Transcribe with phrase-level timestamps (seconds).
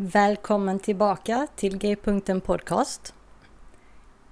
[0.00, 3.14] Välkommen tillbaka till G-punkten Podcast.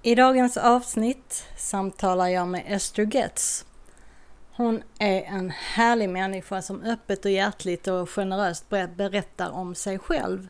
[0.02, 3.66] I dagens avsnitt samtalar jag med Esther Getz.
[4.52, 10.48] Hon är en härlig människa som öppet och hjärtligt och generöst berättar om sig själv.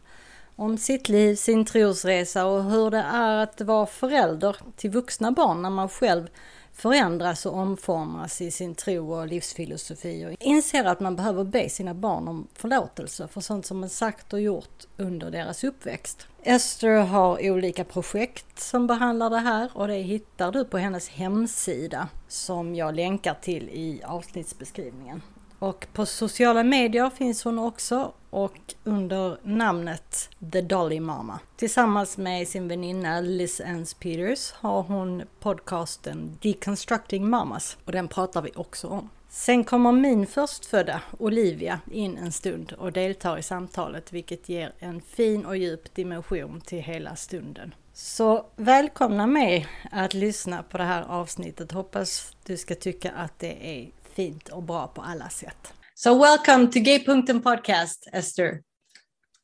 [0.56, 5.62] Om sitt liv, sin trosresa och hur det är att vara förälder till vuxna barn
[5.62, 6.28] när man själv
[6.76, 11.94] förändras och omformas i sin tro och livsfilosofi och inser att man behöver be sina
[11.94, 16.26] barn om förlåtelse för sånt som man sagt och gjort under deras uppväxt.
[16.42, 22.08] Esther har olika projekt som behandlar det här och det hittar du på hennes hemsida
[22.28, 25.22] som jag länkar till i avsnittsbeskrivningen.
[25.58, 31.38] Och på sociala medier finns hon också och under namnet The Dolly Mama.
[31.56, 38.42] Tillsammans med sin väninna Liz Ann Peters har hon podcasten Deconstructing Mamas och den pratar
[38.42, 39.08] vi också om.
[39.28, 45.00] Sen kommer min förstfödda Olivia in en stund och deltar i samtalet vilket ger en
[45.00, 47.74] fin och djup dimension till hela stunden.
[47.92, 51.72] Så välkomna mig att lyssna på det här avsnittet.
[51.72, 55.74] Hoppas du ska tycka att det är fint och bra på alla sätt.
[55.94, 58.62] So welcome to G-punkten podcast, Esther.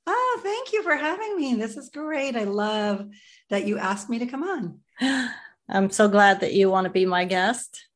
[0.07, 1.67] Oh, thank you for having me.
[1.67, 2.37] This is great.
[2.37, 3.11] I love
[3.51, 4.81] that you asked me to come on.
[5.69, 7.87] I'm so glad that you want to be my guest.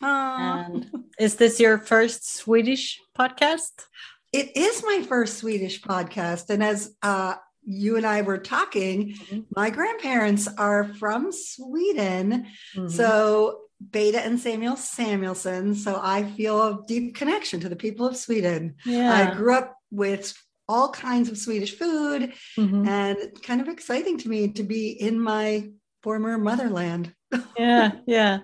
[0.00, 0.86] And
[1.18, 3.86] is this your first Swedish podcast?
[4.32, 6.50] It is my first Swedish podcast.
[6.50, 7.34] And as uh,
[7.64, 9.40] you and I were talking, mm-hmm.
[9.56, 12.46] my grandparents are from Sweden.
[12.76, 12.88] Mm-hmm.
[12.88, 15.74] So Beta and Samuel Samuelson.
[15.74, 18.76] So I feel a deep connection to the people of Sweden.
[18.84, 19.12] Yeah.
[19.12, 20.34] I grew up with
[20.68, 22.88] all kinds of Swedish food mm-hmm.
[22.88, 25.68] and kind of exciting to me to be in my
[26.02, 27.12] former motherland.
[27.58, 28.38] yeah, yeah.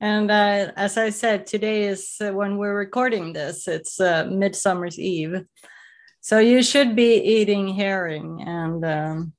[0.00, 4.98] And uh, as I said, today is uh, when we're recording this, it's uh, Midsummer's
[4.98, 5.44] Eve.
[6.20, 9.32] So you should be eating herring and um,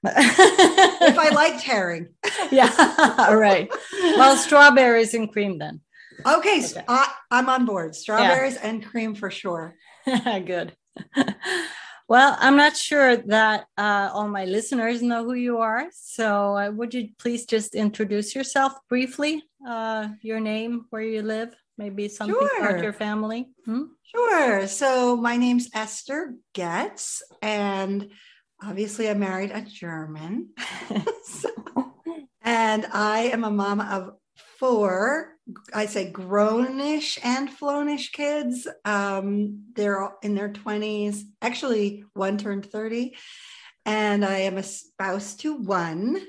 [0.04, 2.08] if I liked herring.
[2.50, 2.72] yeah,
[3.18, 3.70] All right.
[3.92, 5.80] Well, strawberries and cream then.
[6.26, 6.84] Okay, okay.
[6.88, 7.94] I, am on board.
[7.94, 8.68] Strawberries yeah.
[8.68, 9.74] and cream for sure.
[10.06, 10.74] Good.
[12.08, 15.88] Well, I'm not sure that uh, all my listeners know who you are.
[15.92, 19.42] So, uh, would you please just introduce yourself briefly?
[19.66, 22.66] Uh, your name, where you live, maybe something sure.
[22.66, 23.50] about your family?
[23.66, 23.92] Hmm?
[24.04, 24.66] Sure.
[24.66, 28.08] So, my name's Esther Goetz, and
[28.62, 30.50] obviously I married a German.
[32.42, 34.12] and I am a mom of
[34.58, 35.36] four,
[35.72, 38.66] I say grownish and flownish kids.
[38.84, 41.22] Um, they're in their 20s.
[41.40, 43.16] Actually, one turned 30.
[43.86, 46.20] And I am a spouse to one.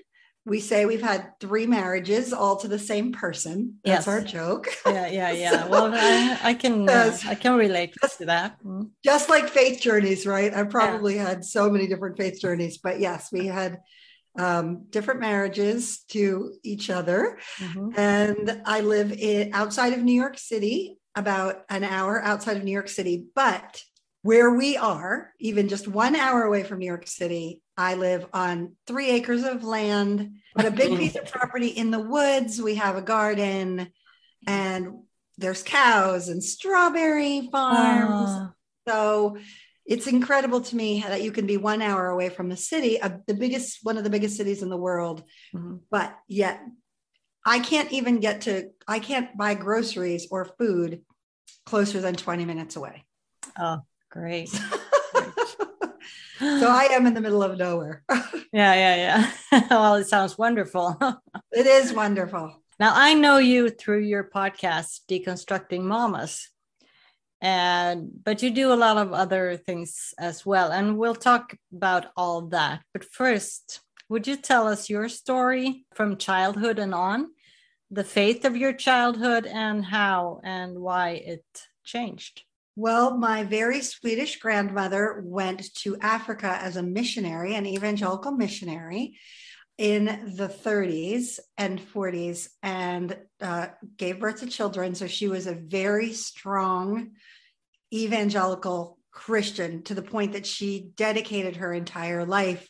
[0.49, 3.79] We say we've had three marriages all to the same person.
[3.83, 4.07] That's yes.
[4.07, 4.67] our joke.
[4.85, 5.51] Yeah, yeah, yeah.
[5.63, 8.61] so, well, I, I can uh, I can relate just, to that.
[8.63, 8.89] Mm.
[9.03, 10.53] Just like faith journeys, right?
[10.53, 11.29] I've probably yeah.
[11.29, 13.79] had so many different faith journeys, but yes, we had
[14.37, 17.37] um, different marriages to each other.
[17.59, 17.99] Mm-hmm.
[17.99, 22.71] And I live in outside of New York City, about an hour outside of New
[22.71, 23.25] York City.
[23.35, 23.81] But
[24.21, 28.73] where we are, even just one hour away from New York City, I live on
[28.87, 32.61] three acres of land, but a big piece of property in the woods.
[32.61, 33.89] We have a garden
[34.45, 34.99] and
[35.37, 38.29] there's cows and strawberry farms.
[38.29, 38.47] Uh.
[38.85, 39.37] So
[39.85, 43.11] it's incredible to me that you can be one hour away from the city, uh,
[43.27, 45.23] the biggest, one of the biggest cities in the world,
[45.55, 45.77] mm-hmm.
[45.89, 46.59] but yet
[47.45, 51.03] I can't even get to, I can't buy groceries or food
[51.65, 53.05] closer than 20 minutes away.
[53.57, 54.49] Oh, great.
[56.39, 58.03] so I am in the middle of nowhere.
[58.53, 58.95] yeah, yeah,
[59.51, 59.67] yeah.
[59.69, 60.97] well, it sounds wonderful.
[61.51, 62.55] it is wonderful.
[62.79, 66.49] Now I know you through your podcast, Deconstructing Mamas.
[67.41, 72.07] and but you do a lot of other things as well and we'll talk about
[72.17, 77.27] all that but first would you tell us your story from childhood and on
[77.91, 81.45] the faith of your childhood and how and why it
[81.85, 82.43] changed
[82.79, 89.17] well, my very Swedish grandmother went to Africa as a missionary, an evangelical missionary
[89.77, 90.05] in
[90.37, 93.67] the 30s and 40s, and uh,
[93.97, 94.95] gave birth to children.
[94.95, 97.11] So she was a very strong
[97.93, 102.65] evangelical Christian to the point that she dedicated her entire life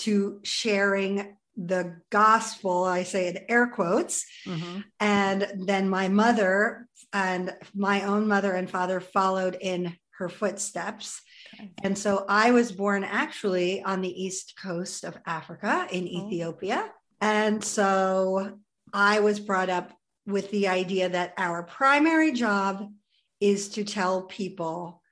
[0.00, 4.24] to sharing the gospel, I say in air quotes.
[4.44, 4.80] Mm-hmm.
[4.98, 11.20] And then my mother and my own mother and father followed in her footsteps.
[11.54, 11.70] Okay.
[11.82, 16.26] And so I was born actually on the east coast of Africa in oh.
[16.26, 16.90] Ethiopia.
[17.20, 18.58] And so
[18.92, 19.92] I was brought up
[20.26, 22.90] with the idea that our primary job
[23.40, 25.02] is to tell people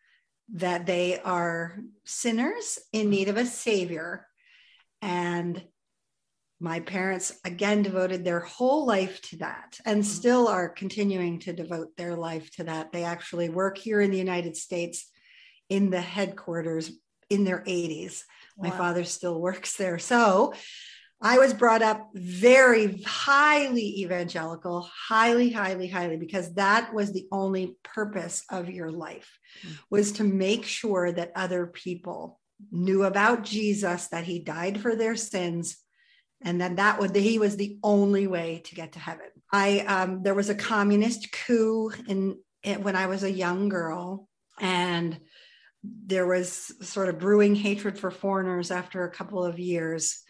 [0.55, 4.27] that they are sinners in need of a savior.
[5.01, 5.63] And
[6.61, 10.09] my parents again devoted their whole life to that and mm-hmm.
[10.09, 12.93] still are continuing to devote their life to that.
[12.93, 15.11] They actually work here in the United States
[15.69, 16.93] in the headquarters
[17.31, 18.23] in their 80s.
[18.57, 18.69] Wow.
[18.69, 19.99] My father still works there.
[19.99, 20.55] So
[21.21, 27.77] I was brought up very highly evangelical, highly, highly, highly, because that was the only
[27.83, 29.75] purpose of your life mm-hmm.
[29.91, 32.41] was to make sure that other people
[32.71, 35.79] knew about Jesus, that he died for their sins,
[36.45, 39.27] and then that would he was the only way to get to heaven.
[39.53, 44.29] I um, there was a communist coup in, in when I was a young girl,
[44.61, 45.19] and
[45.83, 50.25] there was sort of brewing hatred for foreigners after a couple of years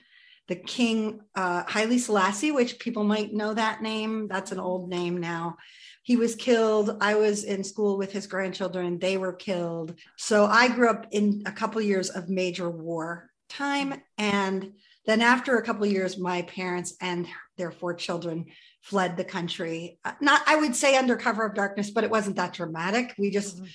[0.48, 4.28] the king uh, Haile Selassie, which people might know that name.
[4.28, 5.56] That's an old name now.
[6.02, 6.98] He was killed.
[7.00, 8.98] I was in school with his grandchildren.
[8.98, 9.94] They were killed.
[10.18, 14.00] So I grew up in a couple years of major war time.
[14.18, 14.72] And
[15.06, 18.46] then after a couple of years, my parents and their four children
[18.82, 19.98] fled the country.
[20.04, 23.14] Uh, not, I would say under cover of darkness, but it wasn't that dramatic.
[23.18, 23.66] We just mm-hmm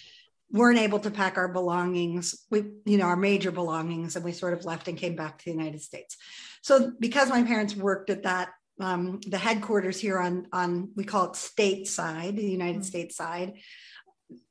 [0.52, 4.54] weren't able to pack our belongings we you know our major belongings and we sort
[4.54, 6.18] of left and came back to the united states
[6.62, 8.50] so because my parents worked at that
[8.82, 12.84] um, the headquarters here on on we call it state side the united mm-hmm.
[12.84, 13.54] states side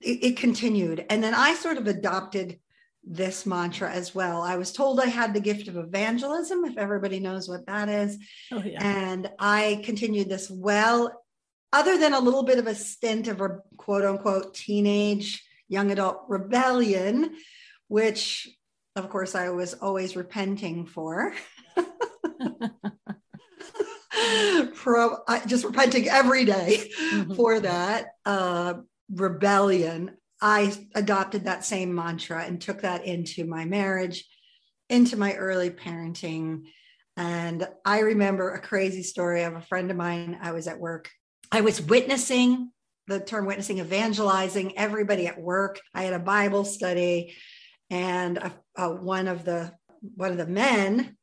[0.00, 2.58] it, it continued and then i sort of adopted
[3.10, 7.18] this mantra as well i was told i had the gift of evangelism if everybody
[7.18, 8.18] knows what that is
[8.52, 8.82] oh, yeah.
[8.82, 11.24] and i continued this well
[11.72, 16.20] other than a little bit of a stint of a quote unquote teenage young adult
[16.28, 17.34] rebellion
[17.88, 18.46] which
[18.94, 21.32] of course i was always repenting for
[24.74, 27.34] Pro, just repenting every day mm-hmm.
[27.34, 28.74] for that uh,
[29.12, 30.16] rebellion.
[30.40, 34.24] I adopted that same mantra and took that into my marriage,
[34.88, 36.66] into my early parenting.
[37.16, 40.38] And I remember a crazy story of a friend of mine.
[40.40, 41.10] I was at work.
[41.50, 42.70] I was witnessing
[43.08, 45.80] the term witnessing, evangelizing everybody at work.
[45.94, 47.34] I had a Bible study,
[47.90, 49.72] and a, a, one of the
[50.14, 51.16] one of the men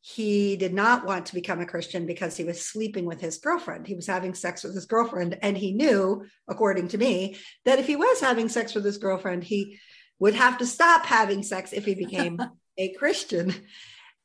[0.00, 3.86] he did not want to become a Christian because he was sleeping with his girlfriend.
[3.86, 5.38] He was having sex with his girlfriend.
[5.42, 9.44] And he knew, according to me, that if he was having sex with his girlfriend,
[9.44, 9.78] he
[10.20, 12.40] would have to stop having sex if he became
[12.78, 13.52] a Christian.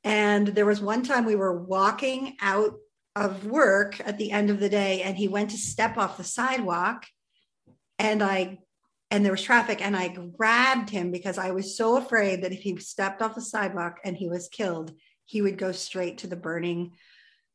[0.04, 2.76] And there was one time we were walking out
[3.16, 6.24] of work at the end of the day, and he went to step off the
[6.24, 7.06] sidewalk.
[8.00, 8.60] And I
[9.12, 12.62] and there was traffic and i grabbed him because i was so afraid that if
[12.62, 14.92] he stepped off the sidewalk and he was killed
[15.26, 16.94] he would go straight to the burning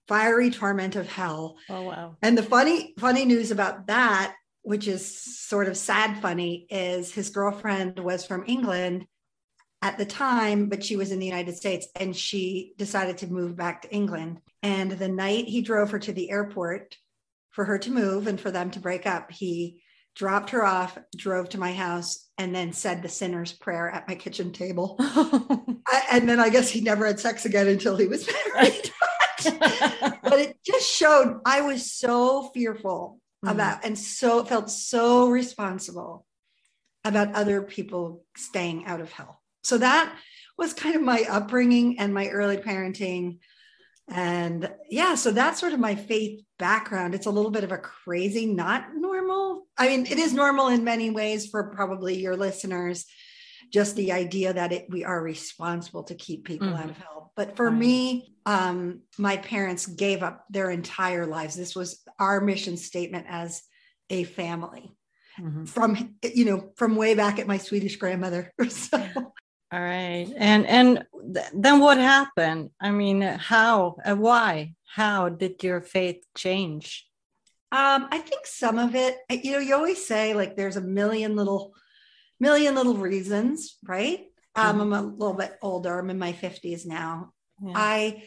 [0.06, 1.58] fiery torment of hell.
[1.68, 2.16] Oh wow.
[2.22, 7.30] And the funny funny news about that, which is sort of sad funny, is his
[7.30, 9.06] girlfriend was from England
[9.82, 13.54] at the time, but she was in the United States and she decided to move
[13.54, 14.40] back to England.
[14.62, 16.96] And the night he drove her to the airport
[17.50, 19.82] for her to move and for them to break up, he
[20.18, 24.16] dropped her off, drove to my house, and then said the sinner's prayer at my
[24.16, 24.96] kitchen table.
[25.00, 28.90] I, and then I guess he never had sex again until he was married.
[29.44, 33.54] but it just showed I was so fearful mm-hmm.
[33.54, 36.26] about and so felt so responsible
[37.04, 39.40] about other people staying out of hell.
[39.62, 40.12] So that
[40.58, 43.38] was kind of my upbringing and my early parenting.
[44.10, 47.14] And yeah, so that's sort of my faith background.
[47.14, 49.66] It's a little bit of a crazy, not normal.
[49.76, 53.04] I mean, it is normal in many ways for probably your listeners,
[53.72, 56.82] just the idea that it, we are responsible to keep people mm-hmm.
[56.82, 57.32] out of hell.
[57.36, 57.78] But for right.
[57.78, 61.54] me, um, my parents gave up their entire lives.
[61.54, 63.62] This was our mission statement as
[64.10, 64.96] a family.
[65.38, 65.64] mm-hmm.
[65.66, 68.52] from you know from way back at my Swedish grandmother.
[68.68, 69.04] so.
[69.70, 72.70] All right, and and th- then what happened?
[72.80, 77.06] I mean, how, uh, why, how did your faith change?
[77.70, 81.36] Um, I think some of it, you know, you always say like there's a million
[81.36, 81.74] little,
[82.40, 84.20] million little reasons, right?
[84.56, 84.80] Um, mm-hmm.
[84.80, 85.98] I'm a little bit older.
[85.98, 87.32] I'm in my 50s now.
[87.62, 87.72] Yeah.
[87.74, 88.22] I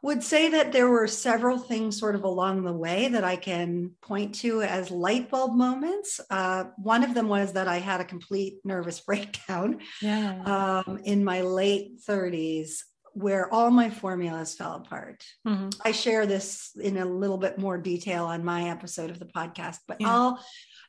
[0.00, 3.92] would say that there were several things sort of along the way that I can
[4.00, 6.20] point to as light bulb moments.
[6.30, 10.82] Uh, one of them was that I had a complete nervous breakdown yeah.
[10.86, 12.82] um, in my late 30s
[13.14, 15.24] where all my formulas fell apart.
[15.46, 15.70] Mm-hmm.
[15.84, 19.78] I share this in a little bit more detail on my episode of the podcast,
[19.88, 20.08] but yeah.
[20.08, 20.40] all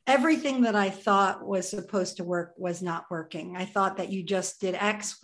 [0.06, 3.56] everything that I thought was supposed to work was not working.
[3.56, 5.22] I thought that you just did X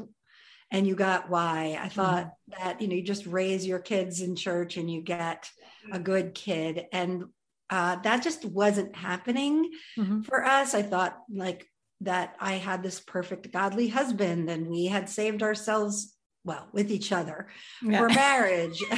[0.70, 1.78] and you got why.
[1.80, 2.64] I thought mm-hmm.
[2.64, 5.50] that you know you just raise your kids in church and you get
[5.92, 7.24] a good kid, and
[7.70, 10.22] uh, that just wasn't happening mm-hmm.
[10.22, 10.74] for us.
[10.74, 11.66] I thought like
[12.02, 17.12] that I had this perfect godly husband, and we had saved ourselves well with each
[17.12, 17.48] other
[17.82, 17.98] yeah.
[17.98, 18.82] for marriage.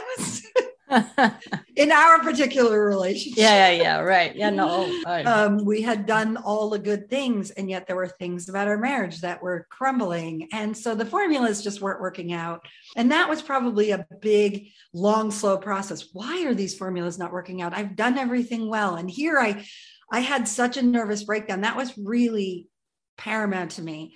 [1.76, 3.38] in our particular relationship.
[3.38, 4.34] Yeah, yeah, yeah, right.
[4.34, 4.90] Yeah, no.
[5.06, 8.78] Um, we had done all the good things, and yet there were things about our
[8.78, 10.48] marriage that were crumbling.
[10.52, 12.66] And so the formulas just weren't working out.
[12.96, 16.08] And that was probably a big, long, slow process.
[16.12, 17.76] Why are these formulas not working out?
[17.76, 18.96] I've done everything well.
[18.96, 19.64] And here I
[20.12, 21.60] I had such a nervous breakdown.
[21.60, 22.66] That was really
[23.16, 24.14] paramount to me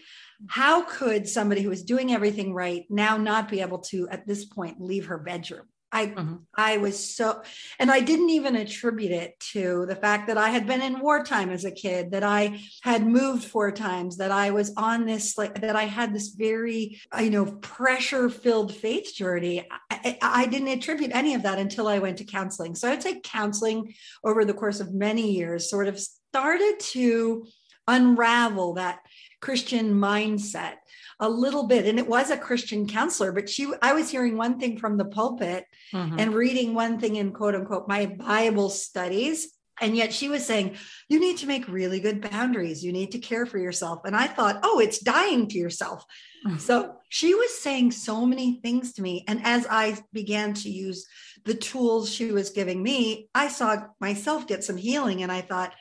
[0.48, 4.44] how could somebody who was doing everything right now not be able to at this
[4.44, 6.34] point leave her bedroom I mm-hmm.
[6.56, 7.42] I was so
[7.78, 11.50] and I didn't even attribute it to the fact that I had been in wartime
[11.50, 15.60] as a kid, that I had moved four times, that I was on this like
[15.60, 19.66] that I had this very you know pressure filled faith journey.
[19.88, 22.74] I, I didn't attribute any of that until I went to counseling.
[22.74, 27.46] So I'd say counseling over the course of many years sort of started to
[27.86, 28.98] unravel that
[29.40, 30.76] Christian mindset
[31.20, 34.58] a little bit and it was a christian counselor but she i was hearing one
[34.58, 36.18] thing from the pulpit mm-hmm.
[36.18, 40.76] and reading one thing in quote unquote my bible studies and yet she was saying
[41.08, 44.26] you need to make really good boundaries you need to care for yourself and i
[44.26, 46.04] thought oh it's dying to yourself
[46.46, 46.58] mm-hmm.
[46.58, 51.06] so she was saying so many things to me and as i began to use
[51.44, 55.72] the tools she was giving me i saw myself get some healing and i thought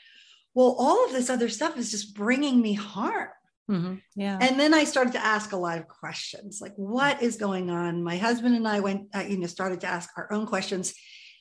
[0.54, 3.30] well all of this other stuff is just bringing me harm
[3.70, 3.96] Mm-hmm.
[4.16, 4.38] Yeah.
[4.42, 8.04] And then I started to ask a lot of questions like, what is going on?
[8.04, 10.94] My husband and I went, uh, you know, started to ask our own questions.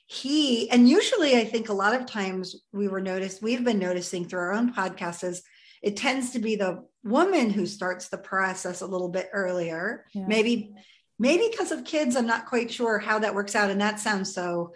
[0.07, 4.27] He, and usually I think a lot of times we were noticed, we've been noticing
[4.27, 5.43] through our own podcasts is
[5.83, 10.05] it tends to be the woman who starts the process a little bit earlier.
[10.15, 10.27] Yeah.
[10.29, 10.75] Maybe,
[11.19, 13.71] maybe because of kids, I'm not quite sure how that works out.
[13.71, 14.75] And that sounds so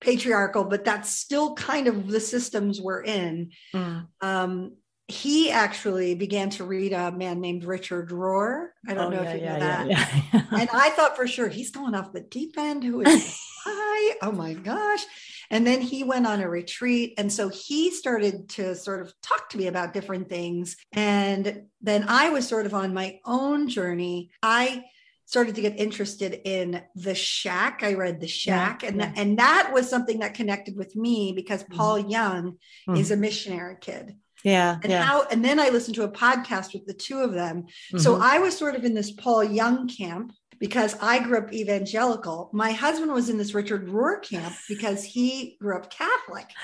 [0.00, 3.50] patriarchal, but that's still kind of the systems we're in.
[3.74, 4.06] Mm.
[4.20, 4.76] Um,
[5.08, 8.68] he actually began to read a man named Richard Rohr.
[8.88, 9.88] I don't oh, know yeah, if you yeah, know that.
[9.88, 12.82] Yeah, and I thought for sure he's going off the deep end.
[12.82, 14.16] Who is hi?
[14.22, 15.04] Oh my gosh.
[15.50, 17.14] And then he went on a retreat.
[17.18, 20.76] And so he started to sort of talk to me about different things.
[20.92, 24.30] And then I was sort of on my own journey.
[24.42, 24.84] I
[25.24, 29.12] started to get interested in the shack i read the shack yeah, and, yeah.
[29.16, 31.74] and that was something that connected with me because mm-hmm.
[31.74, 32.94] paul young mm-hmm.
[32.94, 34.14] is a missionary kid
[34.46, 34.78] yeah.
[34.84, 35.02] And yeah.
[35.02, 37.62] how, and then I listened to a podcast with the two of them.
[37.62, 37.98] Mm-hmm.
[37.98, 42.48] So I was sort of in this Paul Young camp because I grew up evangelical.
[42.52, 46.46] My husband was in this Richard Rohr camp because he grew up Catholic.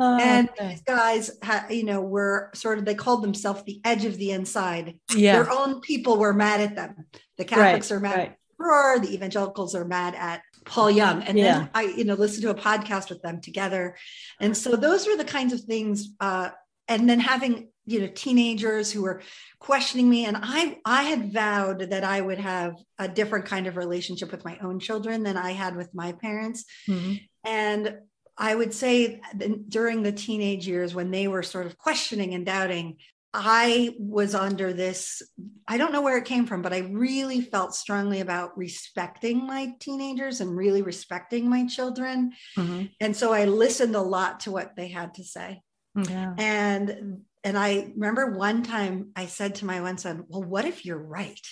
[0.00, 0.70] Oh, and okay.
[0.70, 4.32] these guys, had, you know, were sort of, they called themselves the edge of the
[4.32, 4.98] inside.
[5.14, 5.34] Yeah.
[5.34, 7.06] Their own people were mad at them.
[7.38, 8.28] The Catholics right, are mad right.
[8.30, 11.22] at Rohr, the evangelicals are mad at Paul Young.
[11.22, 11.58] And yeah.
[11.58, 13.96] then I, you know, listened to a podcast with them together.
[14.40, 16.50] And so those were the kinds of things uh,
[16.88, 19.20] and then having you know teenagers who were
[19.58, 23.76] questioning me and i i had vowed that i would have a different kind of
[23.76, 27.14] relationship with my own children than i had with my parents mm-hmm.
[27.44, 27.96] and
[28.38, 29.20] i would say
[29.68, 32.96] during the teenage years when they were sort of questioning and doubting
[33.34, 35.20] i was under this
[35.68, 39.72] i don't know where it came from but i really felt strongly about respecting my
[39.78, 42.84] teenagers and really respecting my children mm-hmm.
[43.00, 45.60] and so i listened a lot to what they had to say
[45.96, 46.34] yeah.
[46.38, 50.84] And and I remember one time I said to my one son, "Well, what if
[50.84, 51.46] you're right?"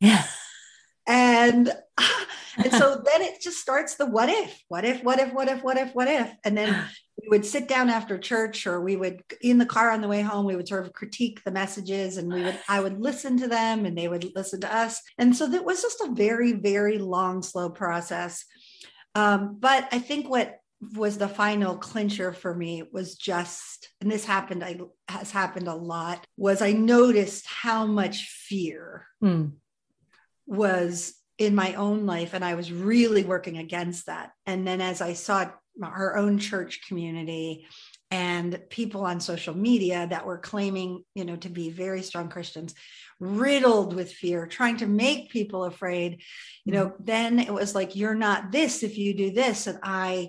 [0.00, 0.24] Yeah.
[1.06, 1.72] And
[2.58, 5.62] and so then it just starts the what if, what if, what if, what if,
[5.62, 6.84] what if, what if, and then
[7.20, 10.20] we would sit down after church, or we would in the car on the way
[10.20, 13.48] home, we would sort of critique the messages, and we would I would listen to
[13.48, 16.98] them, and they would listen to us, and so that was just a very very
[16.98, 18.44] long, slow process.
[19.14, 24.24] Um, but I think what was the final clincher for me was just and this
[24.24, 29.50] happened i has happened a lot was i noticed how much fear mm.
[30.46, 35.00] was in my own life and i was really working against that and then as
[35.00, 35.50] i saw
[35.82, 37.66] our own church community
[38.10, 42.74] and people on social media that were claiming you know to be very strong christians
[43.20, 46.22] riddled with fear trying to make people afraid
[46.64, 47.04] you know mm-hmm.
[47.04, 50.28] then it was like you're not this if you do this and i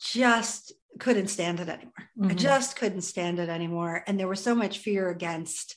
[0.00, 2.30] just couldn't stand it anymore mm-hmm.
[2.30, 5.76] i just couldn't stand it anymore and there was so much fear against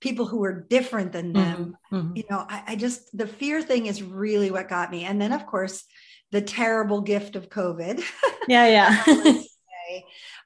[0.00, 1.96] people who were different than them mm-hmm.
[1.96, 2.16] mm-hmm.
[2.16, 5.32] you know I, I just the fear thing is really what got me and then
[5.32, 5.84] of course
[6.32, 8.02] the terrible gift of covid
[8.48, 8.66] yeah
[9.04, 9.42] yeah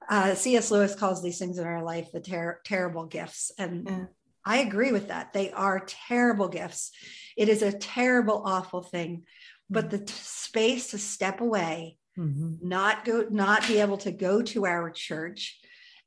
[0.08, 0.70] uh, C.S.
[0.70, 3.52] Lewis calls these things in our life the ter- terrible gifts.
[3.58, 4.04] And yeah.
[4.44, 5.32] I agree with that.
[5.32, 6.92] They are terrible gifts.
[7.36, 9.24] It is a terrible, awful thing.
[9.68, 12.54] But the t- space to step away, mm-hmm.
[12.66, 15.58] not go, not be able to go to our church,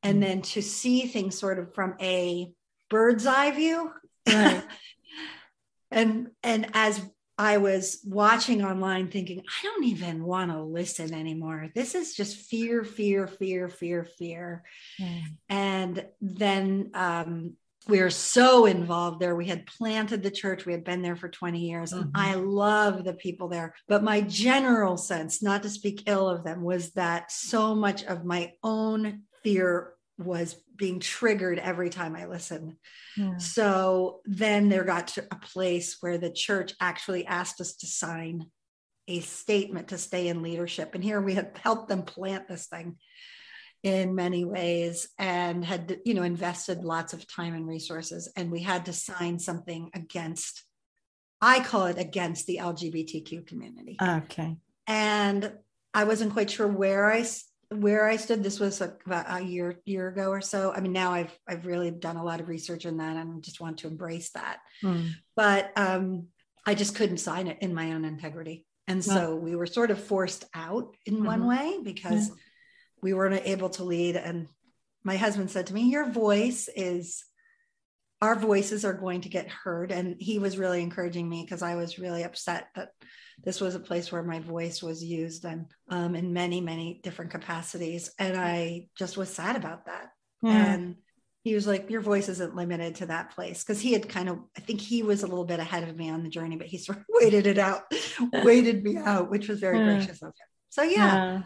[0.03, 0.21] and mm-hmm.
[0.21, 2.51] then to see things sort of from a
[2.89, 3.91] bird's eye view.
[4.27, 4.63] Right.
[5.91, 7.01] and and as
[7.39, 11.69] I was watching online thinking, I don't even want to listen anymore.
[11.73, 14.63] This is just fear, fear, fear, fear, fear.
[14.99, 15.21] Mm.
[15.47, 17.53] And then um,
[17.87, 19.35] we were so involved there.
[19.35, 22.17] We had planted the church, we had been there for 20 years, and mm-hmm.
[22.17, 23.73] I love the people there.
[23.87, 28.25] But my general sense, not to speak ill of them, was that so much of
[28.25, 32.75] my own fear was being triggered every time I listened.
[33.15, 33.37] Yeah.
[33.37, 38.47] So then there got to a place where the church actually asked us to sign
[39.07, 40.93] a statement to stay in leadership.
[40.93, 42.97] And here we had helped them plant this thing
[43.83, 48.61] in many ways and had you know invested lots of time and resources and we
[48.61, 50.65] had to sign something against
[51.41, 55.53] i call it against the lgbtq community okay and
[55.93, 57.23] i wasn't quite sure where i
[57.71, 60.73] where I stood, this was about a year year ago or so.
[60.73, 63.61] I mean, now I've I've really done a lot of research in that and just
[63.61, 64.57] want to embrace that.
[64.83, 65.11] Mm.
[65.35, 66.27] But um,
[66.65, 70.03] I just couldn't sign it in my own integrity, and so we were sort of
[70.03, 71.25] forced out in mm-hmm.
[71.25, 72.31] one way because
[73.01, 74.15] we weren't able to lead.
[74.15, 74.47] And
[75.03, 77.23] my husband said to me, "Your voice is."
[78.21, 79.93] Our voices are going to get heard.
[79.93, 82.89] And he was really encouraging me because I was really upset that
[83.43, 87.31] this was a place where my voice was used and um, in many many different
[87.31, 90.09] capacities and i just was sad about that
[90.41, 90.73] yeah.
[90.73, 90.95] and
[91.43, 94.39] he was like your voice isn't limited to that place because he had kind of
[94.57, 96.77] i think he was a little bit ahead of me on the journey but he
[96.77, 97.83] sort of waited it out
[98.43, 99.85] waited me out which was very yeah.
[99.85, 101.41] gracious of him so yeah, yeah.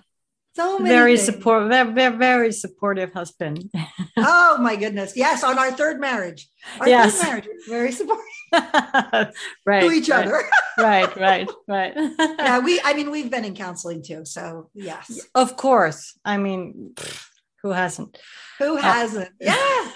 [0.56, 3.72] So very support, very, very supportive husband.
[4.18, 5.13] oh my goodness!
[5.16, 6.48] Yes, on our third marriage,
[6.80, 7.18] our yes.
[7.18, 8.24] third marriage, very supportive.
[9.66, 10.44] right to each right, other.
[10.78, 11.94] Right right right.
[11.96, 15.22] Yeah we i mean we've been in counseling too so yes.
[15.36, 16.18] Of course.
[16.26, 16.96] I mean
[17.62, 18.18] who hasn't?
[18.60, 19.30] Who uh, hasn't?
[19.30, 19.92] Uh, yeah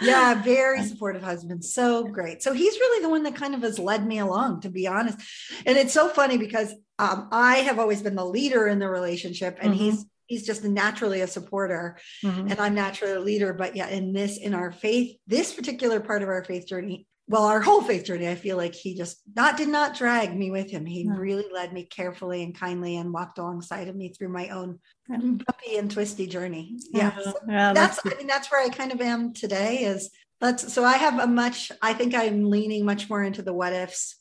[0.00, 3.78] yeah very supportive husband so great so he's really the one that kind of has
[3.78, 5.18] led me along to be honest
[5.66, 9.58] and it's so funny because um, i have always been the leader in the relationship
[9.60, 9.84] and mm-hmm.
[9.84, 12.48] he's he's just naturally a supporter mm-hmm.
[12.48, 16.22] and i'm naturally a leader but yeah in this in our faith this particular part
[16.22, 19.56] of our faith journey well, our whole faith journey, I feel like he just not
[19.56, 20.84] did not drag me with him.
[20.84, 24.80] He really led me carefully and kindly and walked alongside of me through my own
[25.08, 26.76] bumpy and twisty journey.
[26.92, 29.84] Yeah, yeah, yeah that's, that's I mean that's where I kind of am today.
[29.84, 31.70] Is that's so I have a much.
[31.80, 34.16] I think I'm leaning much more into the what ifs,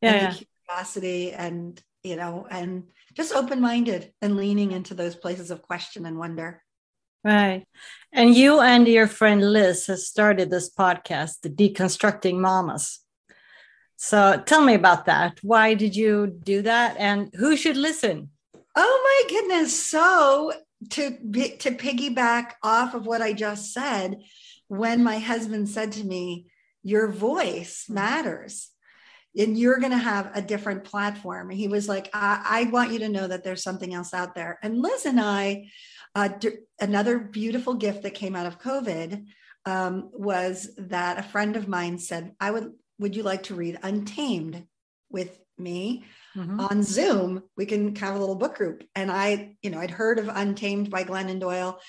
[0.00, 5.50] yeah, and curiosity, and you know, and just open minded and leaning into those places
[5.50, 6.62] of question and wonder.
[7.24, 7.64] Right.
[8.12, 13.00] And you and your friend Liz has started this podcast, The Deconstructing Mamas.
[13.96, 15.38] So tell me about that.
[15.42, 16.96] Why did you do that?
[16.98, 18.30] And who should listen?
[18.76, 19.84] Oh my goodness.
[19.84, 20.52] So
[20.90, 24.20] to to piggyback off of what I just said,
[24.68, 26.46] when my husband said to me,
[26.82, 28.70] Your voice matters
[29.36, 31.50] and you're going to have a different platform.
[31.50, 34.58] He was like, I, I, want you to know that there's something else out there.
[34.62, 35.70] And Liz and I
[36.14, 36.50] uh, d-
[36.80, 39.26] another beautiful gift that came out of COVID
[39.66, 43.78] um, was that a friend of mine said, "I would, would you like to read
[43.82, 44.66] Untamed
[45.10, 46.04] with me
[46.36, 46.60] mm-hmm.
[46.60, 47.42] on Zoom?
[47.56, 50.90] We can have a little book group." And I, you know, I'd heard of Untamed
[50.90, 51.80] by Glennon Doyle,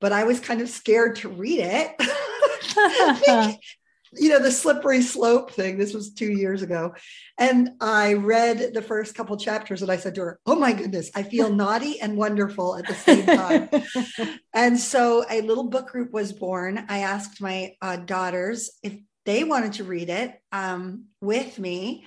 [0.00, 1.94] but I was kind of scared to read it.
[4.16, 6.94] you know the slippery slope thing this was two years ago.
[7.38, 11.10] And i read the first couple chapters and i said to her oh my goodness
[11.14, 13.68] i feel naughty and wonderful at the same time.
[14.54, 16.86] And so a little book group was born.
[16.88, 22.06] I asked my uh, daughters if they wanted to read it um, with me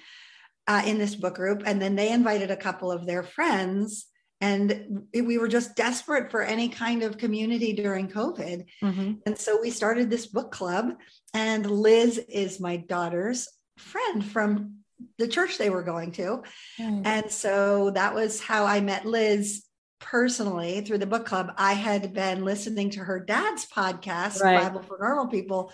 [0.68, 1.64] uh, in this book group.
[1.66, 4.07] And then they invited a couple of their friends
[4.40, 8.66] and we were just desperate for any kind of community during COVID.
[8.84, 9.14] Mm-hmm.
[9.26, 10.94] And so we started this book club.
[11.34, 13.48] And Liz is my daughter's
[13.78, 14.78] friend from
[15.18, 16.44] the church they were going to.
[16.80, 17.06] Mm.
[17.06, 19.64] And so that was how I met Liz
[20.00, 21.54] personally through the book club.
[21.58, 24.62] I had been listening to her dad's podcast, right.
[24.62, 25.72] Bible for Normal People,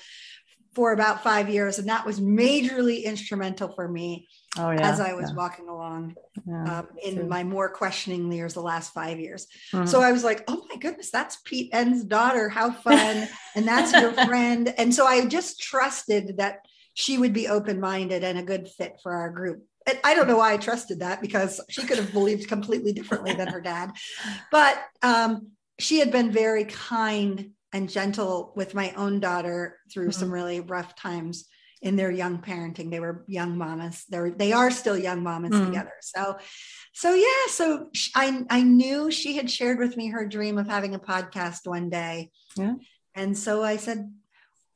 [0.73, 1.80] for about five years.
[1.80, 5.35] And that was majorly instrumental for me oh, yeah, as I was yeah.
[5.35, 7.23] walking along yeah, um, in too.
[7.23, 9.47] my more questioning years, the last five years.
[9.71, 9.85] Mm-hmm.
[9.85, 12.49] So I was like, oh my goodness, that's Pete Enns' daughter.
[12.49, 13.27] How fun.
[13.55, 14.73] and that's your friend.
[14.77, 16.59] And so I just trusted that
[16.93, 19.63] she would be open minded and a good fit for our group.
[19.87, 23.33] And I don't know why I trusted that because she could have believed completely differently
[23.33, 23.91] than her dad.
[24.51, 30.19] But um, she had been very kind and gentle with my own daughter through mm-hmm.
[30.19, 31.47] some really rough times
[31.84, 32.89] in their young parenting.
[32.89, 34.06] They were young mamas.
[34.10, 35.65] They're they are still young mamas mm-hmm.
[35.65, 35.93] together.
[36.02, 36.38] So
[36.93, 40.96] so yeah, so I I knew she had shared with me her dream of having
[40.96, 42.32] a podcast one day.
[42.56, 42.76] Yeah.
[43.15, 44.12] And so I said,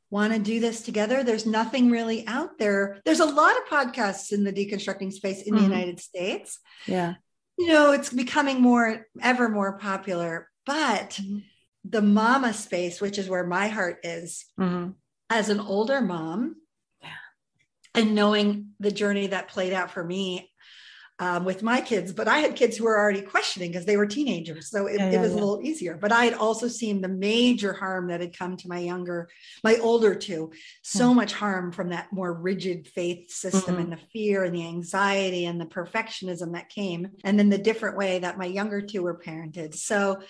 [0.10, 1.24] want to do this together.
[1.24, 3.00] There's nothing really out there.
[3.04, 5.64] There's a lot of podcasts in the deconstructing space in mm-hmm.
[5.64, 6.60] the United States.
[6.86, 7.16] Yeah.
[7.58, 10.50] You know, it's becoming more, ever more popular.
[10.66, 11.40] But mm-hmm.
[11.84, 14.92] the mama space, which is where my heart is, mm-hmm.
[15.30, 16.56] as an older mom.
[17.98, 20.52] And knowing the journey that played out for me
[21.20, 24.06] um, with my kids, but I had kids who were already questioning because they were
[24.06, 24.70] teenagers.
[24.70, 25.38] So it, yeah, yeah, it was yeah.
[25.38, 25.98] a little easier.
[25.98, 29.28] But I had also seen the major harm that had come to my younger,
[29.64, 30.52] my older two,
[30.84, 33.84] so much harm from that more rigid faith system mm-hmm.
[33.84, 37.10] and the fear and the anxiety and the perfectionism that came.
[37.24, 39.74] And then the different way that my younger two were parented.
[39.74, 40.22] So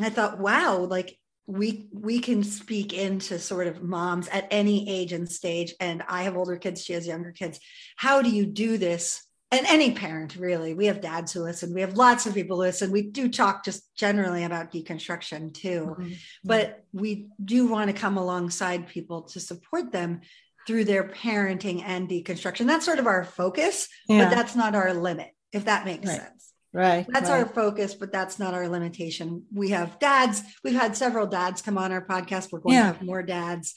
[0.00, 5.14] I thought, wow, like we we can speak into sort of moms at any age
[5.14, 7.58] and stage and i have older kids she has younger kids.
[7.96, 9.24] How do you do this?
[9.50, 10.74] And any parent really.
[10.74, 11.72] We have dads who listen.
[11.72, 12.90] We have lots of people listen.
[12.90, 15.96] We do talk just generally about deconstruction too.
[15.98, 16.12] Mm-hmm.
[16.44, 20.20] but we do want to come alongside people to support them
[20.66, 22.66] through their parenting and deconstruction.
[22.66, 24.28] That's sort of our focus yeah.
[24.28, 26.20] but that's not our limit if that makes right.
[26.20, 27.40] sense right that's right.
[27.40, 29.44] our focus but that's not our limitation.
[29.52, 30.42] We have dads.
[30.62, 32.52] We've had several dads come on our podcast.
[32.52, 32.92] We're going yeah.
[32.92, 33.74] to have more dads.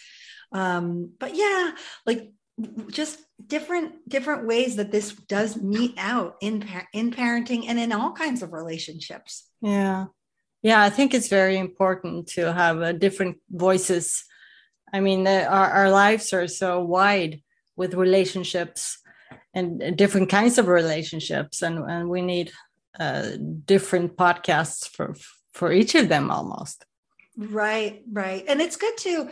[0.51, 1.71] Um but yeah
[2.05, 2.31] like
[2.89, 8.11] just different different ways that this does meet out in in parenting and in all
[8.11, 9.47] kinds of relationships.
[9.61, 10.07] Yeah.
[10.61, 14.25] Yeah i think it's very important to have uh, different voices.
[14.93, 17.41] I mean the, our, our lives are so wide
[17.77, 18.99] with relationships
[19.53, 22.51] and different kinds of relationships and, and we need
[22.99, 23.31] uh,
[23.65, 25.15] different podcasts for
[25.53, 26.85] for each of them almost
[27.37, 29.29] right right and it's good to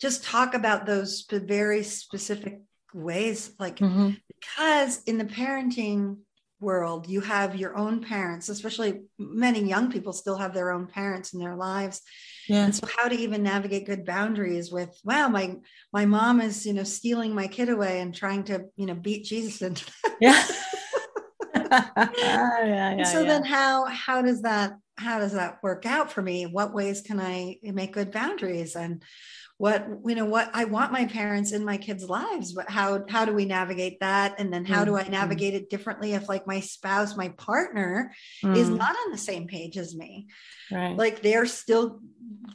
[0.00, 2.60] just talk about those very specific
[2.94, 4.10] ways like mm-hmm.
[4.28, 6.18] because in the parenting
[6.60, 11.32] world you have your own parents especially many young people still have their own parents
[11.32, 12.02] in their lives
[12.48, 12.64] yeah.
[12.64, 15.54] and so how to even navigate good boundaries with wow my
[15.92, 19.24] my mom is you know stealing my kid away and trying to you know beat
[19.24, 19.84] jesus into
[20.20, 20.44] yeah.
[21.70, 23.26] yeah, yeah, so yeah.
[23.26, 27.20] then how how does that how does that work out for me what ways can
[27.20, 29.02] i make good boundaries and
[29.56, 33.24] what you know what i want my parents in my kids lives but how how
[33.24, 34.86] do we navigate that and then how mm-hmm.
[34.86, 35.12] do i mm-hmm.
[35.12, 38.12] navigate it differently if like my spouse my partner
[38.44, 38.54] mm-hmm.
[38.54, 40.28] is not on the same page as me
[40.70, 42.00] right like they're still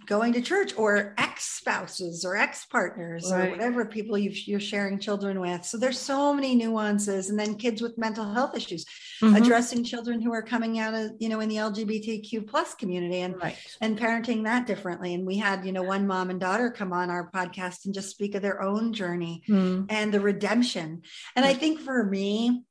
[0.06, 3.48] going to church or ex spouses or ex partners right.
[3.48, 5.64] or whatever people you are sharing children with.
[5.66, 7.30] So there's so many nuances.
[7.30, 8.86] And then kids with mental health issues,
[9.22, 9.36] mm-hmm.
[9.36, 13.36] addressing children who are coming out of, you know, in the LGBTQ plus community and,
[13.42, 13.58] right.
[13.82, 15.14] and parenting that differently.
[15.14, 18.10] And we had, you know, one mom and daughter come on our podcast and just
[18.10, 19.86] speak of their own journey mm.
[19.90, 21.04] and the redemption.
[21.36, 22.64] And I think for me,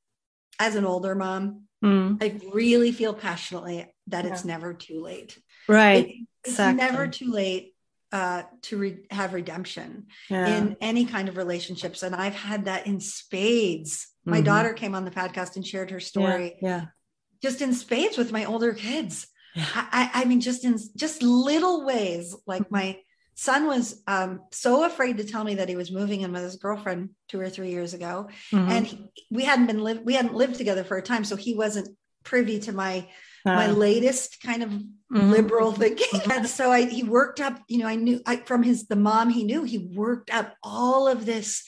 [0.58, 2.22] as an older mom, mm.
[2.22, 4.32] I really feel passionately that yeah.
[4.32, 5.38] it's never too late.
[5.68, 6.08] Right.
[6.08, 6.84] It, it's exactly.
[6.84, 7.74] never too late
[8.12, 10.46] uh, to re- have redemption yeah.
[10.46, 12.02] in any kind of relationships.
[12.02, 14.08] And I've had that in spades.
[14.24, 14.44] My mm-hmm.
[14.44, 16.56] daughter came on the podcast and shared her story.
[16.60, 16.68] Yeah.
[16.68, 16.84] yeah.
[17.42, 19.26] Just in spades with my older kids.
[19.54, 19.66] Yeah.
[19.74, 22.36] I, I, mean, just in just little ways.
[22.46, 22.74] Like mm-hmm.
[22.74, 22.98] my
[23.34, 26.56] son was um, so afraid to tell me that he was moving in with his
[26.56, 28.70] girlfriend two or three years ago, mm-hmm.
[28.70, 31.54] and he, we hadn't been live we hadn't lived together for a time, so he
[31.54, 31.88] wasn't
[32.24, 33.08] privy to my
[33.44, 35.30] uh, my latest kind of mm-hmm.
[35.30, 36.20] liberal thinking.
[36.20, 36.30] Mm-hmm.
[36.42, 39.30] And so I he worked up, you know, I knew I, from his the mom
[39.30, 41.64] he knew he worked up all of this,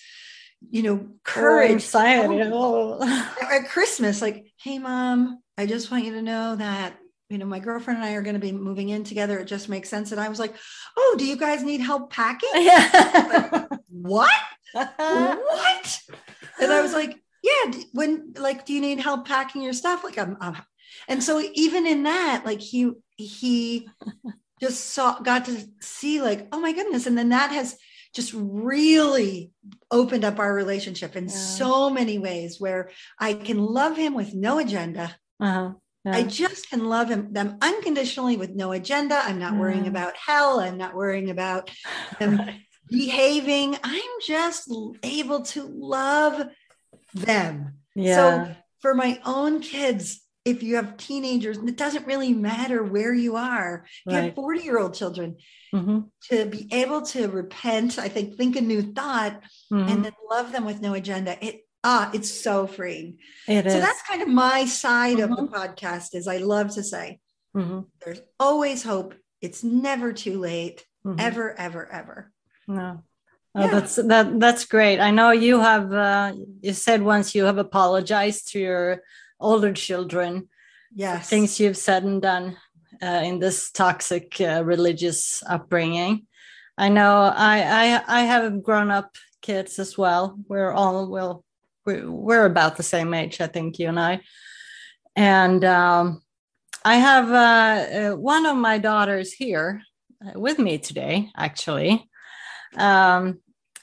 [0.70, 2.98] you know, courage, oh.
[3.00, 3.38] Oh.
[3.52, 6.94] At Christmas, like, hey mom, I just want you to know that
[7.30, 9.38] you know, my girlfriend and I are going to be moving in together.
[9.38, 10.12] It just makes sense.
[10.12, 10.54] And I was like,
[10.96, 12.50] oh, do you guys need help packing?
[12.54, 13.58] Yeah.
[13.60, 14.30] like, what?
[14.74, 16.00] what?
[16.60, 20.04] And I was like, yeah, when like, do you need help packing your stuff?
[20.04, 20.56] Like, I'm, I'm
[21.08, 23.88] and so even in that like he he
[24.60, 27.76] just saw got to see like oh my goodness and then that has
[28.14, 29.50] just really
[29.90, 31.30] opened up our relationship in yeah.
[31.30, 35.72] so many ways where i can love him with no agenda uh-huh.
[36.04, 36.16] yeah.
[36.16, 40.60] i just can love him them unconditionally with no agenda i'm not worrying about hell
[40.60, 41.70] i'm not worrying about
[42.18, 42.60] them right.
[42.88, 46.46] behaving i'm just able to love
[47.12, 48.16] them yeah.
[48.16, 53.36] so for my own kids if you have teenagers, it doesn't really matter where you
[53.36, 53.86] are.
[54.06, 54.16] If right.
[54.16, 55.36] you have 40 year old children,
[55.74, 56.00] mm-hmm.
[56.30, 59.40] to be able to repent, I think, think a new thought
[59.72, 59.88] mm-hmm.
[59.88, 61.42] and then love them with no agenda.
[61.44, 63.18] It ah, it's so freeing.
[63.48, 63.82] It so is.
[63.82, 65.32] that's kind of my side mm-hmm.
[65.32, 65.54] of the mm-hmm.
[65.54, 67.20] podcast, is I love to say
[67.56, 67.80] mm-hmm.
[68.04, 69.14] there's always hope.
[69.40, 70.84] It's never too late.
[71.06, 71.20] Mm-hmm.
[71.20, 72.32] Ever, ever, ever.
[72.66, 73.02] No.
[73.54, 73.70] Oh, yeah.
[73.70, 74.40] that's that.
[74.40, 75.00] That's great.
[75.00, 75.92] I know you have.
[75.92, 79.02] Uh, you said once you have apologized to your
[79.40, 80.48] older children.
[80.94, 81.28] Yes.
[81.28, 82.56] Things you've said and done
[83.02, 86.26] uh, in this toxic uh, religious upbringing.
[86.76, 89.10] I know I, I I have grown up
[89.42, 90.38] kids as well.
[90.48, 91.44] We're all well,
[91.84, 94.20] we're, we're about the same age, I think you and I.
[95.14, 96.22] And um,
[96.84, 99.82] I have uh, uh one of my daughters here
[100.24, 102.08] uh, with me today, actually.
[102.76, 103.38] Um,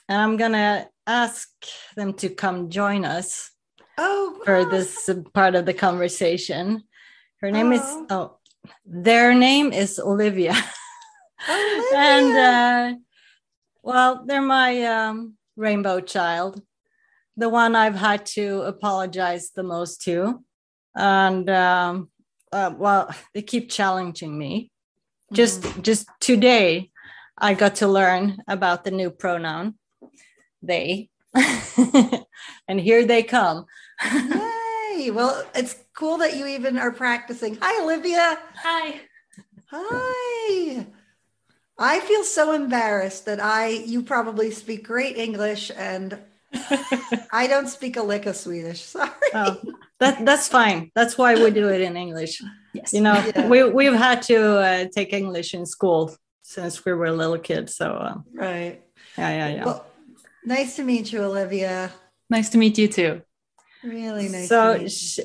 [0.08, 1.48] and I'm gonna ask
[1.96, 3.51] them to come join us
[4.02, 6.82] oh, for this part of the conversation.
[7.40, 7.76] Her name oh.
[7.76, 8.36] is oh,
[8.84, 10.52] their name is Olivia,
[11.48, 11.96] Olivia.
[11.96, 12.98] and uh,
[13.82, 16.62] well, they're my um, rainbow child,
[17.36, 20.44] the one I've had to apologize the most to,
[20.94, 22.10] and um,
[22.52, 24.70] uh, well, they keep challenging me.
[25.32, 25.82] Just mm.
[25.82, 26.90] just today,
[27.38, 29.74] I got to learn about the new pronoun
[30.62, 31.10] they
[32.68, 33.66] and here they come.
[34.04, 35.10] Yay!
[35.10, 37.58] Well, it's cool that you even are practicing.
[37.60, 38.38] Hi, Olivia.
[38.56, 39.00] Hi.
[39.70, 40.86] Hi.
[41.78, 46.18] I feel so embarrassed that I you probably speak great English and
[47.32, 48.82] I don't speak a lick of Swedish.
[48.82, 49.10] Sorry.
[49.34, 49.56] Oh,
[49.98, 50.90] that that's fine.
[50.94, 52.42] That's why we do it in English.
[52.74, 52.92] Yes.
[52.92, 53.48] You know, yeah.
[53.48, 57.76] we we've had to uh, take English in school since we were little kids.
[57.76, 58.82] So uh, right.
[59.16, 59.64] Yeah, yeah, yeah.
[59.64, 59.86] Well,
[60.44, 61.92] Nice to meet you, Olivia.
[62.28, 63.22] Nice to meet you too.
[63.84, 64.48] Really nice.
[64.48, 64.74] So,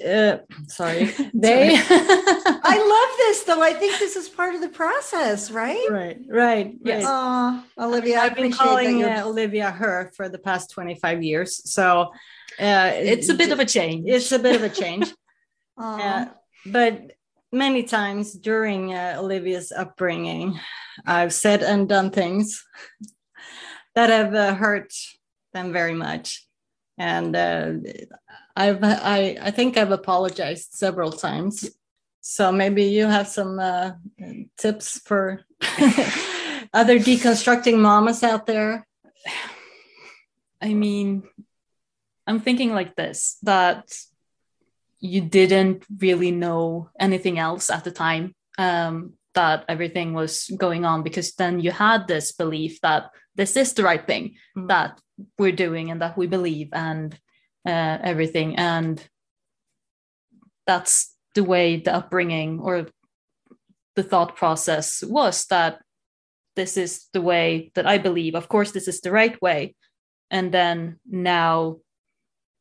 [0.04, 1.76] uh, sorry, they.
[2.70, 3.62] I love this though.
[3.62, 5.88] I think this is part of the process, right?
[5.89, 6.76] Right, right.
[6.84, 7.04] Yes.
[7.06, 12.12] Oh, Olivia, I've been calling uh, Olivia her for the past twenty-five years, so
[12.60, 14.10] uh, it's a bit of a change.
[14.10, 15.13] It's a bit of a change,
[15.78, 16.26] uh,
[16.65, 17.12] but
[17.52, 20.60] many times during uh, Olivia's upbringing,
[21.06, 22.65] I've said and done things
[23.96, 24.93] that have uh, hurt
[25.54, 26.46] them very much.
[27.00, 27.74] And uh,
[28.58, 31.70] I've I, I think I've apologized several times.
[32.22, 33.91] So maybe you have some uh,
[34.58, 35.46] tips for
[36.74, 38.88] other deconstructing mamas out there.
[40.60, 41.24] I mean,
[42.26, 43.96] I'm thinking like this that
[45.00, 51.04] you didn't really know anything else at the time um, that everything was going on
[51.04, 54.67] because then you had this belief that this is the right thing mm.
[54.67, 55.00] that
[55.38, 57.17] we're doing and that we believe and
[57.68, 58.56] uh, everything.
[58.56, 59.06] And
[60.66, 62.88] that's the way the upbringing or
[63.96, 65.82] the thought process was that
[66.56, 69.76] this is the way that i believe of course this is the right way.
[70.32, 71.78] And then now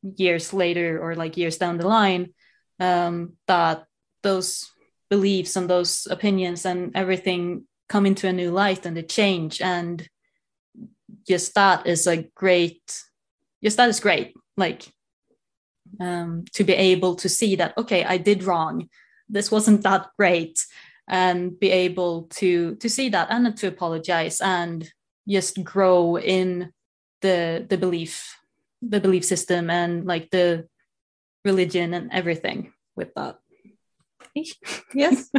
[0.03, 2.35] years later or like years down the line
[2.79, 3.85] um, that
[4.23, 4.71] those
[5.11, 9.61] beliefs and those opinions and everything come into a new light and they change.
[9.61, 10.07] And
[11.27, 13.03] just that is a great
[13.65, 14.35] just that is great.
[14.57, 14.87] Like
[16.01, 18.89] um, to be able to see that okay i did wrong.
[19.29, 20.65] This wasn't that great.
[21.09, 24.91] And be able to to see that and to apologize and
[25.29, 26.73] just grow in
[27.23, 28.37] the the belief
[28.83, 30.67] the belief system and like the
[31.45, 33.39] religion and everything with that.
[34.95, 35.31] Yes.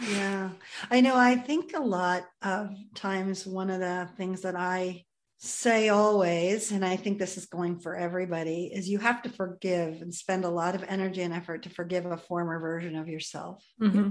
[0.00, 0.50] Yeah.
[0.90, 5.04] I know i think a lot of times one of the things that i
[5.38, 10.00] say always and i think this is going for everybody is you have to forgive
[10.00, 13.62] and spend a lot of energy and effort to forgive a former version of yourself
[13.80, 14.10] mm-hmm.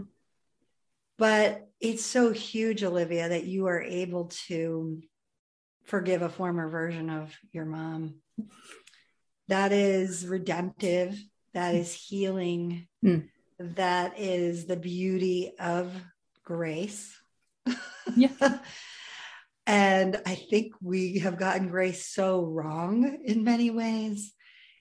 [1.18, 5.02] but it's so huge olivia that you are able to
[5.86, 8.16] forgive a former version of your mom
[9.48, 11.18] that is redemptive
[11.54, 13.28] that is healing mm
[13.60, 15.94] that is the beauty of
[16.44, 17.18] grace.
[18.16, 18.30] Yeah.
[19.66, 24.34] and I think we have gotten grace so wrong in many ways.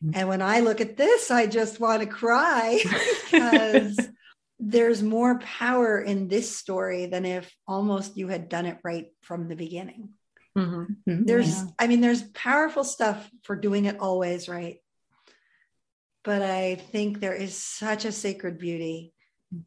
[0.03, 0.19] Mm-hmm.
[0.19, 2.83] And when I look at this, I just want to cry
[3.31, 3.99] because
[4.59, 9.49] there's more power in this story than if almost you had done it right from
[9.49, 10.11] the beginning.
[10.57, 11.25] Mm-hmm.
[11.25, 11.67] There's, yeah.
[11.79, 14.79] I mean, there's powerful stuff for doing it always right.
[16.25, 19.13] But I think there is such a sacred beauty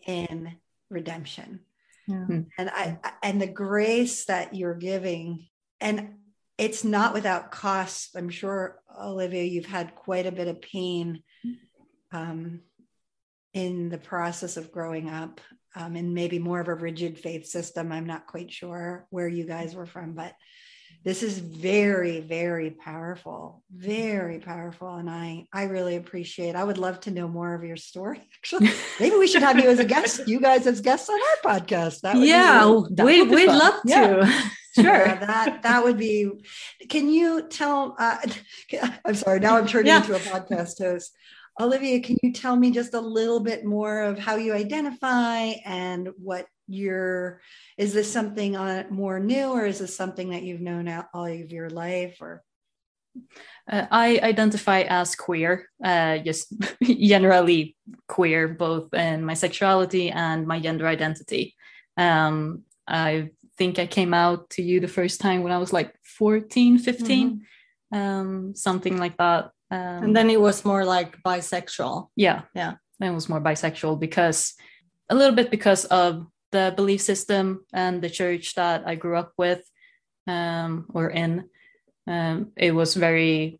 [0.05, 0.55] in
[0.89, 1.61] redemption.
[2.07, 2.25] Yeah.
[2.25, 2.41] Hmm.
[2.57, 5.47] And I and the grace that you're giving,
[5.81, 6.15] and
[6.57, 8.15] it's not without cost.
[8.15, 11.23] I'm sure, Olivia, you've had quite a bit of pain
[12.11, 12.61] um,
[13.53, 15.41] in the process of growing up
[15.75, 17.91] um, and maybe more of a rigid faith system.
[17.91, 20.33] I'm not quite sure where you guys were from, but
[21.05, 24.95] this is very, very powerful, very powerful.
[24.95, 28.27] And I, I really appreciate, I would love to know more of your story.
[28.39, 31.59] Actually, maybe we should have you as a guest, you guys as guests on our
[31.59, 32.01] podcast.
[32.01, 33.89] That would yeah, we, would we'd love to.
[33.89, 34.49] Yeah.
[34.75, 34.83] Sure.
[34.83, 36.29] Yeah, that that would be.
[36.89, 37.95] Can you tell?
[37.97, 38.17] Uh,
[39.05, 39.39] I'm sorry.
[39.39, 40.01] Now I'm turning yeah.
[40.01, 41.15] into a podcast host.
[41.61, 46.09] Olivia, can you tell me just a little bit more of how you identify and
[46.17, 47.41] what your
[47.77, 51.51] is this something on more new or is this something that you've known all of
[51.51, 52.43] your life or
[53.71, 57.75] uh, I identify as queer, uh, just generally
[58.07, 61.55] queer, both in my sexuality and my gender identity.
[61.97, 65.95] Um, I think I came out to you the first time when I was like
[66.17, 67.41] 14, 15,
[67.93, 67.97] mm-hmm.
[67.97, 69.51] um, something like that.
[69.71, 72.09] Um, and then it was more like bisexual.
[72.15, 72.43] Yeah.
[72.53, 72.75] Yeah.
[72.99, 74.53] Then it was more bisexual because
[75.09, 79.33] a little bit because of the belief system and the church that I grew up
[79.37, 79.61] with
[80.27, 81.49] um, or in.
[82.07, 83.59] Um, it was very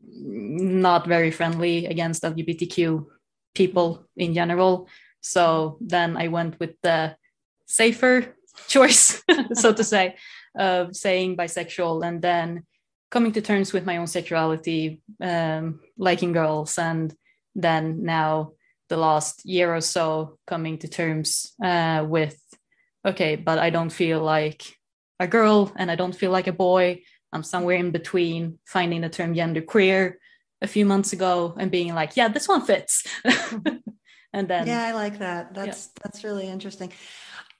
[0.00, 3.06] not very friendly against LGBTQ
[3.54, 4.88] people in general.
[5.20, 7.16] So then I went with the
[7.66, 8.36] safer
[8.68, 9.22] choice,
[9.54, 10.16] so to say,
[10.56, 12.64] of saying bisexual and then
[13.10, 17.14] coming to terms with my own sexuality, um, liking girls, and
[17.54, 18.52] then now
[18.88, 22.38] the last year or so coming to terms uh, with
[23.04, 24.62] okay, but I don't feel like
[25.20, 27.02] a girl and I don't feel like a boy.
[27.32, 30.18] I'm somewhere in between, finding the term gender queer
[30.62, 33.04] a few months ago and being like, yeah, this one fits.
[34.32, 35.54] and then Yeah, I like that.
[35.54, 36.00] That's yeah.
[36.02, 36.92] that's really interesting.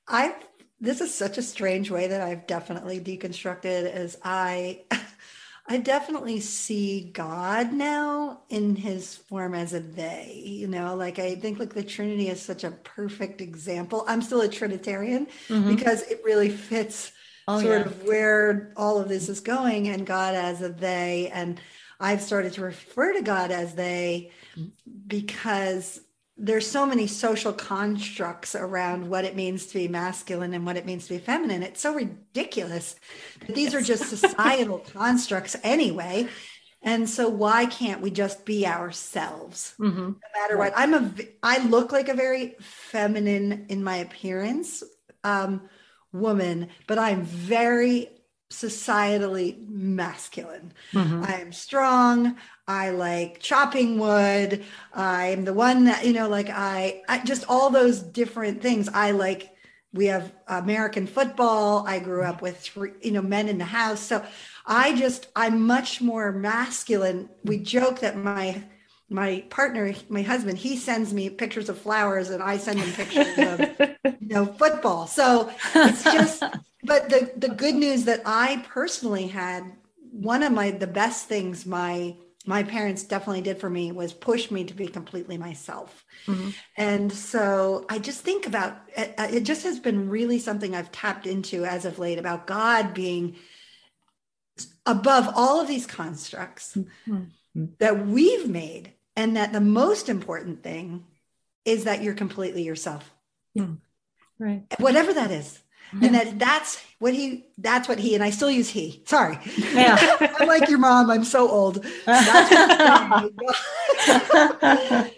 [0.08, 0.34] I
[0.80, 4.84] this is such a strange way that I've definitely deconstructed as I
[5.68, 11.34] I definitely see God now in his form as a they, you know, like I
[11.34, 14.04] think like the Trinity is such a perfect example.
[14.06, 15.74] I'm still a Trinitarian mm-hmm.
[15.74, 17.10] because it really fits
[17.48, 17.86] oh, sort yeah.
[17.86, 21.30] of where all of this is going and God as a they.
[21.34, 21.60] And
[21.98, 24.70] I've started to refer to God as they mm.
[25.06, 26.00] because
[26.38, 30.84] there's so many social constructs around what it means to be masculine and what it
[30.84, 31.62] means to be feminine.
[31.62, 32.96] It's so ridiculous
[33.40, 33.74] that these yes.
[33.74, 36.28] are just societal constructs anyway.
[36.82, 39.98] And so why can't we just be ourselves mm-hmm.
[39.98, 40.72] no matter what?
[40.76, 41.10] I'm a
[41.42, 44.84] I look like a very feminine in my appearance
[45.24, 45.68] um,
[46.12, 48.08] woman, but I'm very
[48.50, 50.72] societally masculine.
[50.92, 51.24] Mm-hmm.
[51.24, 52.36] I am strong.
[52.68, 54.64] I like chopping wood.
[54.94, 58.88] I'm the one that, you know, like I, I just all those different things.
[58.88, 59.52] I like,
[59.92, 61.86] we have American football.
[61.86, 64.00] I grew up with, three, you know, men in the house.
[64.00, 64.24] So
[64.66, 67.28] I just, I'm much more masculine.
[67.44, 68.62] We joke that my,
[69.08, 73.38] my partner, my husband, he sends me pictures of flowers and I send him pictures
[73.38, 75.06] of, you know, football.
[75.06, 76.42] So it's just,
[76.86, 79.72] but the, the good news that I personally had,
[80.10, 84.50] one of my, the best things my, my parents definitely did for me was push
[84.50, 86.04] me to be completely myself.
[86.26, 86.50] Mm-hmm.
[86.76, 90.92] And so I just think about it, uh, it just has been really something I've
[90.92, 93.36] tapped into as of late about God being
[94.86, 97.64] above all of these constructs mm-hmm.
[97.78, 101.04] that we've made and that the most important thing
[101.64, 103.12] is that you're completely yourself.
[103.58, 103.78] Mm.
[104.38, 104.64] Right.
[104.78, 105.60] Whatever that is
[105.92, 109.02] and that that's what he that's what he and i still use he.
[109.06, 109.38] Sorry.
[109.72, 109.96] Yeah.
[110.38, 111.10] I'm like your mom.
[111.10, 111.84] I'm so old.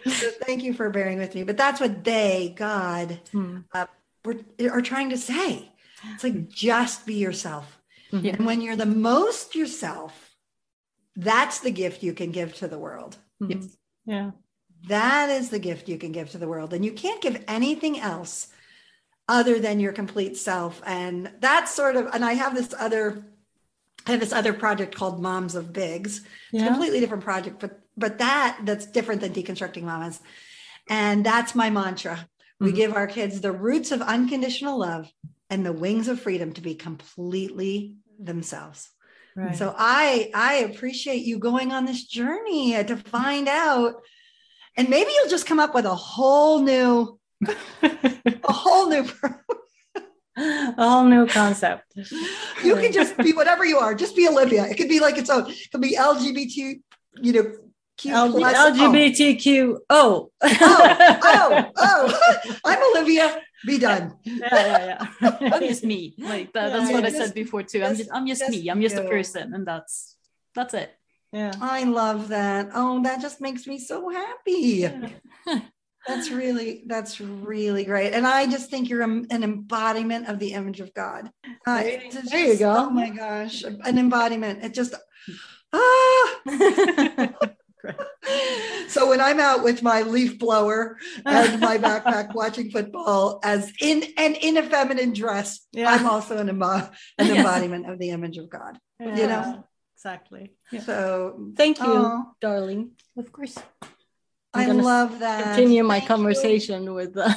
[0.09, 1.43] So thank you for bearing with me.
[1.43, 3.59] But that's what they god hmm.
[3.73, 3.87] uh,
[4.25, 4.37] were,
[4.71, 5.71] are trying to say.
[6.15, 7.75] It's like just be yourself.
[8.13, 8.27] Mm-hmm.
[8.27, 10.29] and when you're the most yourself
[11.19, 13.17] that's the gift you can give to the world.
[13.43, 13.67] Mm-hmm.
[14.07, 14.31] yeah.
[14.87, 16.73] That is the gift you can give to the world.
[16.73, 18.49] And you can't give anything else
[19.29, 20.83] other than your complete self.
[20.87, 23.25] And that's sort of, and I have this other,
[24.07, 26.23] I have this other project called Moms of Bigs.
[26.53, 26.67] Yeah.
[26.67, 30.21] completely different project, but but that that's different than deconstructing mamas.
[30.89, 32.15] And that's my mantra.
[32.15, 32.65] Mm-hmm.
[32.65, 35.11] We give our kids the roots of unconditional love
[35.51, 38.89] and the wings of freedom to be completely themselves.
[39.37, 39.57] Right.
[39.57, 43.97] So I I appreciate you going on this journey to find out
[44.77, 49.07] and maybe you'll just come up with a whole new a whole new
[50.37, 51.85] a whole new concept.
[52.65, 53.95] You can just be whatever you are.
[53.95, 54.67] Just be Olivia.
[54.67, 55.51] It could be like its own.
[55.51, 56.81] It could be LGBT,
[57.21, 57.53] you know,
[57.97, 59.79] Q LGBTQ.
[59.91, 60.31] Oh.
[60.43, 62.57] oh, oh, oh.
[62.65, 63.41] I'm Olivia.
[63.67, 64.17] Be done.
[64.23, 65.39] Yeah, yeah, yeah.
[65.53, 66.15] I'm just me.
[66.17, 67.83] Like that, that's yeah, what I just, said before too.
[67.83, 68.69] I'm just, I'm just, just me.
[68.69, 69.03] I'm just you.
[69.03, 70.15] a person, and that's
[70.55, 70.95] that's it.
[71.33, 71.53] Yeah.
[71.61, 72.71] I love that.
[72.73, 74.87] Oh, that just makes me so happy.
[74.87, 75.09] Yeah.
[76.09, 80.53] That's really that's really great and i just think you're a, an embodiment of the
[80.53, 81.31] image of god
[81.67, 84.95] uh, there, just, you go oh my gosh an embodiment it just
[85.73, 87.39] ah
[88.89, 94.05] so when I'm out with my leaf blower and my backpack watching football as in
[94.17, 95.93] and in a feminine dress, yeah.
[95.93, 98.79] I'm also an, an embodiment of the image of God.
[99.01, 99.65] Yeah, you know?
[99.97, 100.53] Exactly.
[100.71, 100.81] Yeah.
[100.83, 102.93] So thank you, oh, darling.
[103.17, 103.57] Of course.
[104.55, 105.45] I love that.
[105.45, 106.95] Continue my Thank conversation you.
[106.95, 107.35] with uh,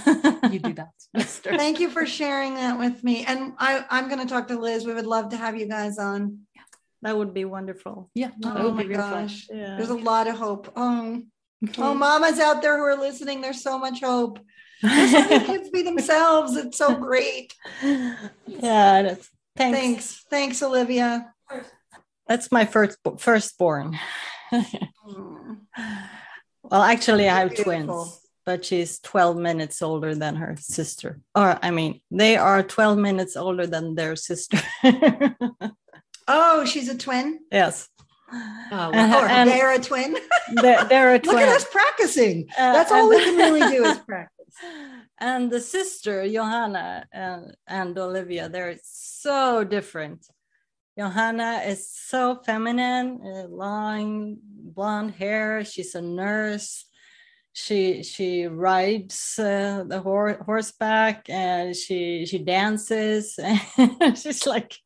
[0.49, 0.93] you do that.
[1.14, 1.55] Mister.
[1.57, 3.26] Thank you for sharing that with me.
[3.26, 4.86] And I, I'm going to talk to Liz.
[4.86, 6.39] We would love to have you guys on.
[7.01, 8.09] That would be wonderful.
[8.14, 8.32] Yeah.
[8.43, 9.47] Oh my gosh.
[9.49, 9.76] Yeah.
[9.76, 10.72] There's a lot of hope.
[10.76, 11.22] Oh,
[11.68, 11.82] okay.
[11.82, 14.39] oh, mamas out there who are listening, there's so much hope.
[14.82, 16.55] Just let the kids be themselves.
[16.55, 17.53] It's so great.
[18.47, 19.16] Yeah.
[19.57, 19.80] Thanks.
[19.80, 20.26] Thanks.
[20.30, 21.34] Thanks, Olivia.
[22.28, 23.99] That's my first firstborn.
[26.72, 27.74] well, actually, I have Beautiful.
[27.74, 31.19] twins, but she's 12 minutes older than her sister.
[31.36, 34.59] Or, I mean, they are 12 minutes older than their sister.
[36.28, 37.39] Oh, she's a twin?
[37.51, 37.89] Yes.
[38.34, 40.15] Oh, well, and, they're a twin.
[40.53, 41.36] They're, they're a twin.
[41.39, 42.47] Look at us practicing.
[42.57, 44.55] Uh, That's all we can really do is practice.
[45.17, 50.26] And the sister, Johanna and, and Olivia, they're so different.
[50.97, 55.63] Johanna is so feminine, uh, long blonde hair.
[55.63, 56.85] She's a nurse.
[57.53, 63.37] She she rides uh, the hor- horseback and she she dances.
[64.15, 64.77] she's like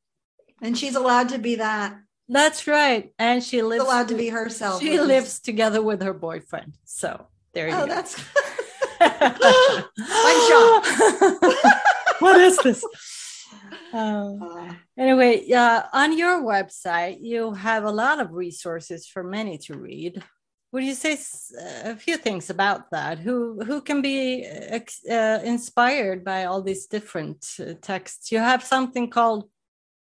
[0.61, 1.97] and she's allowed to be that.
[2.27, 3.13] That's right.
[3.19, 4.81] And she lives she's allowed to be herself.
[4.81, 6.73] She lives together with her boyfriend.
[6.85, 7.87] So there you oh, go.
[7.87, 8.19] That's
[8.99, 9.83] I'm
[10.49, 10.87] shocked.
[12.19, 12.83] what is this?
[13.93, 19.57] Um, uh, anyway, yeah, on your website, you have a lot of resources for many
[19.59, 20.23] to read.
[20.71, 21.17] Would you say
[21.83, 23.19] a few things about that?
[23.19, 28.31] Who who can be uh, inspired by all these different uh, texts?
[28.31, 29.49] You have something called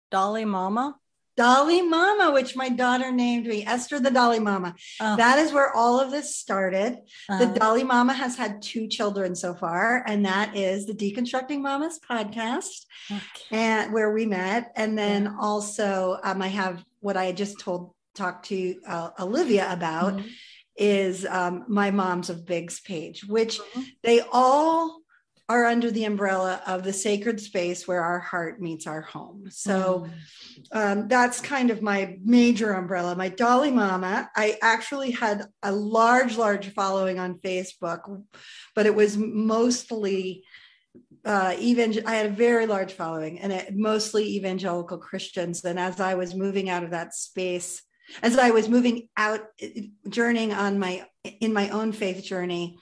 [0.09, 0.95] Dolly Mama?
[1.37, 4.75] Dolly Mama, which my daughter named me, Esther the Dolly Mama.
[4.99, 5.15] Oh.
[5.15, 6.97] That is where all of this started.
[7.29, 7.45] Uh-huh.
[7.45, 11.99] The Dolly Mama has had two children so far, and that is the Deconstructing Mamas
[11.99, 13.21] podcast, okay.
[13.51, 14.71] and where we met.
[14.75, 15.35] And then yeah.
[15.39, 20.27] also, um, I have what I just told talked to uh, Olivia about mm-hmm.
[20.75, 23.81] is um, my Moms of Bigs page, which mm-hmm.
[24.01, 25.01] they all
[25.49, 29.45] are under the umbrella of the sacred space where our heart meets our home.
[29.49, 30.11] So mm.
[30.71, 33.15] um, that's kind of my major umbrella.
[33.15, 38.23] My Dolly Mama, I actually had a large, large following on Facebook,
[38.75, 40.43] but it was mostly
[41.23, 45.63] uh, even I had a very large following and it, mostly evangelical Christians.
[45.63, 47.83] And as I was moving out of that space,
[48.23, 49.41] as I was moving out,
[50.07, 51.05] journeying on my
[51.41, 52.77] in my own faith journey,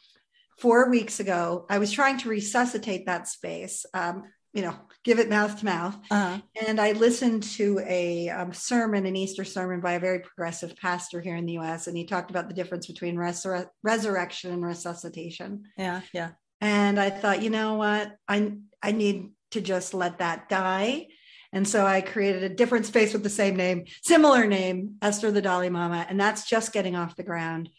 [0.58, 5.30] four weeks ago, I was trying to resuscitate that space, um, you know, give it
[5.30, 5.96] mouth to mouth.
[6.10, 6.40] Uh-huh.
[6.66, 11.20] And I listened to a um, sermon, an Easter sermon by a very progressive pastor
[11.20, 11.88] here in the US.
[11.88, 15.64] And he talked about the difference between resur- resurrection and resuscitation.
[15.78, 16.32] Yeah, yeah.
[16.62, 18.16] And I thought, you know what?
[18.28, 21.08] I, I need to just let that die.
[21.52, 25.42] And so I created a different space with the same name, similar name, Esther the
[25.42, 26.06] Dolly Mama.
[26.10, 27.70] And that's just getting off the ground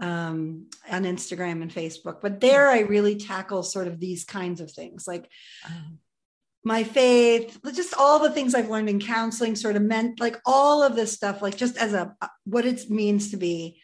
[0.00, 2.20] um, on Instagram and Facebook.
[2.20, 5.28] But there I really tackle sort of these kinds of things like
[5.66, 5.98] um,
[6.64, 10.82] my faith, just all the things I've learned in counseling, sort of meant like all
[10.82, 13.80] of this stuff, like just as a what it means to be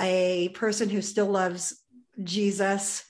[0.00, 1.82] a person who still loves
[2.22, 3.04] Jesus,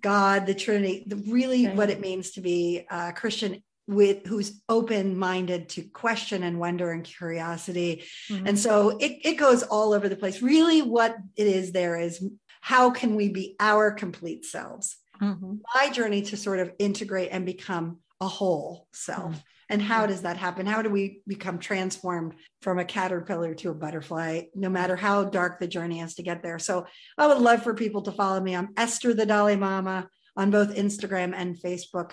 [0.00, 5.16] God, the Trinity, the, really what it means to be a Christian with who's open
[5.18, 8.04] minded to question and wonder and curiosity.
[8.30, 8.46] Mm-hmm.
[8.46, 10.42] and so it, it goes all over the place.
[10.42, 12.24] Really what it is there is
[12.60, 14.96] how can we be our complete selves?
[15.20, 15.56] Mm-hmm.
[15.76, 19.32] my journey to sort of integrate and become a whole self.
[19.32, 19.40] Mm-hmm.
[19.68, 20.66] and how does that happen?
[20.66, 25.60] How do we become transformed from a caterpillar to a butterfly no matter how dark
[25.60, 26.58] the journey is to get there?
[26.58, 26.86] So
[27.18, 28.56] i would love for people to follow me.
[28.56, 32.12] I'm esther the dolly mama on both instagram and facebook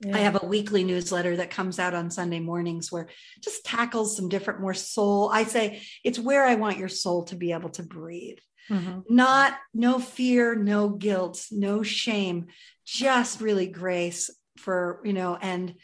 [0.00, 0.16] yeah.
[0.16, 3.08] I have a weekly newsletter that comes out on Sunday mornings where
[3.42, 5.30] just tackles some different, more soul.
[5.32, 8.38] I say it's where I want your soul to be able to breathe.
[8.70, 9.00] mm-hmm.
[9.08, 12.46] not no fear, no guilt, no shame,
[12.86, 15.74] just really grace for, you know, and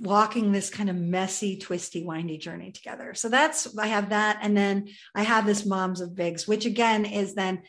[0.00, 3.14] walking this kind of messy, twisty, windy journey together.
[3.14, 4.38] So that's, I have that.
[4.42, 7.62] And then I have this Moms of Bigs, which again is then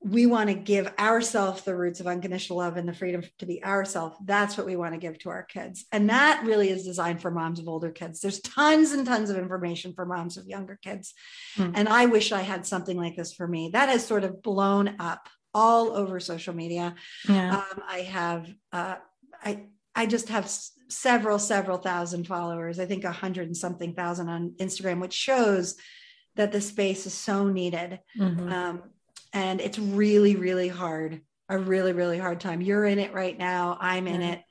[0.00, 3.64] we want to give ourselves the roots of unconditional love and the freedom to be
[3.64, 4.16] ourselves.
[4.24, 5.86] That's what we want to give to our kids.
[5.90, 8.20] And that really is designed for moms of older kids.
[8.20, 11.14] There's tons and tons of information for moms of younger kids.
[11.56, 11.72] Mm-hmm.
[11.74, 13.70] And I wish I had something like this for me.
[13.72, 16.94] That has sort of blown up all over social media.
[17.28, 17.56] Yeah.
[17.56, 18.96] Um, I have, uh,
[19.42, 19.64] I,
[19.96, 20.48] I just have
[20.88, 22.78] several, several thousand followers.
[22.78, 25.74] I think a hundred and something thousand on Instagram, which shows
[26.36, 27.98] that the space is so needed.
[28.16, 28.52] Mm-hmm.
[28.52, 28.82] Um,
[29.32, 32.60] and it's really really hard a really really hard time.
[32.60, 33.78] You're in it right now.
[33.80, 34.42] I'm in it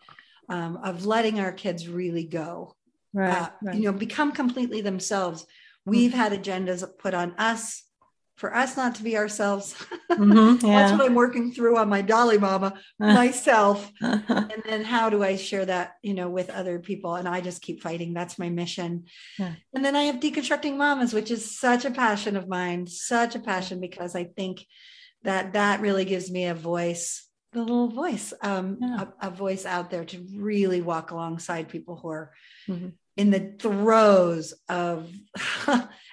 [0.49, 2.75] um, of letting our kids really go.
[3.13, 5.45] Right, uh, right, you know become completely themselves.
[5.85, 6.19] We've mm-hmm.
[6.19, 7.83] had agendas put on us
[8.37, 9.73] for us not to be ourselves
[10.11, 10.79] mm-hmm, yeah.
[10.79, 15.35] that's what i'm working through on my dolly mama myself and then how do i
[15.35, 19.05] share that you know with other people and i just keep fighting that's my mission
[19.37, 19.53] yeah.
[19.73, 23.39] and then i have deconstructing mamas which is such a passion of mine such a
[23.39, 24.65] passion because i think
[25.23, 29.05] that that really gives me a voice the little voice um, yeah.
[29.21, 32.31] a, a, voice out there to really walk alongside people who are
[32.67, 32.89] mm-hmm.
[33.15, 35.09] in the throes of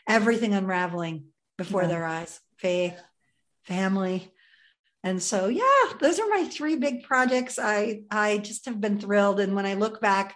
[0.08, 1.24] everything unraveling
[1.56, 1.88] before yeah.
[1.88, 2.98] their eyes faith,
[3.64, 4.32] family.
[5.02, 7.58] And so, yeah, those are my three big projects.
[7.58, 9.38] I, I just have been thrilled.
[9.38, 10.34] And when I look back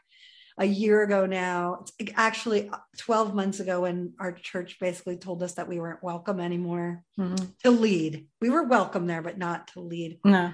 [0.59, 5.69] a year ago now, actually 12 months ago, when our church basically told us that
[5.69, 7.47] we weren't welcome anymore mm-hmm.
[7.63, 10.19] to lead, we were welcome there, but not to lead.
[10.25, 10.53] No.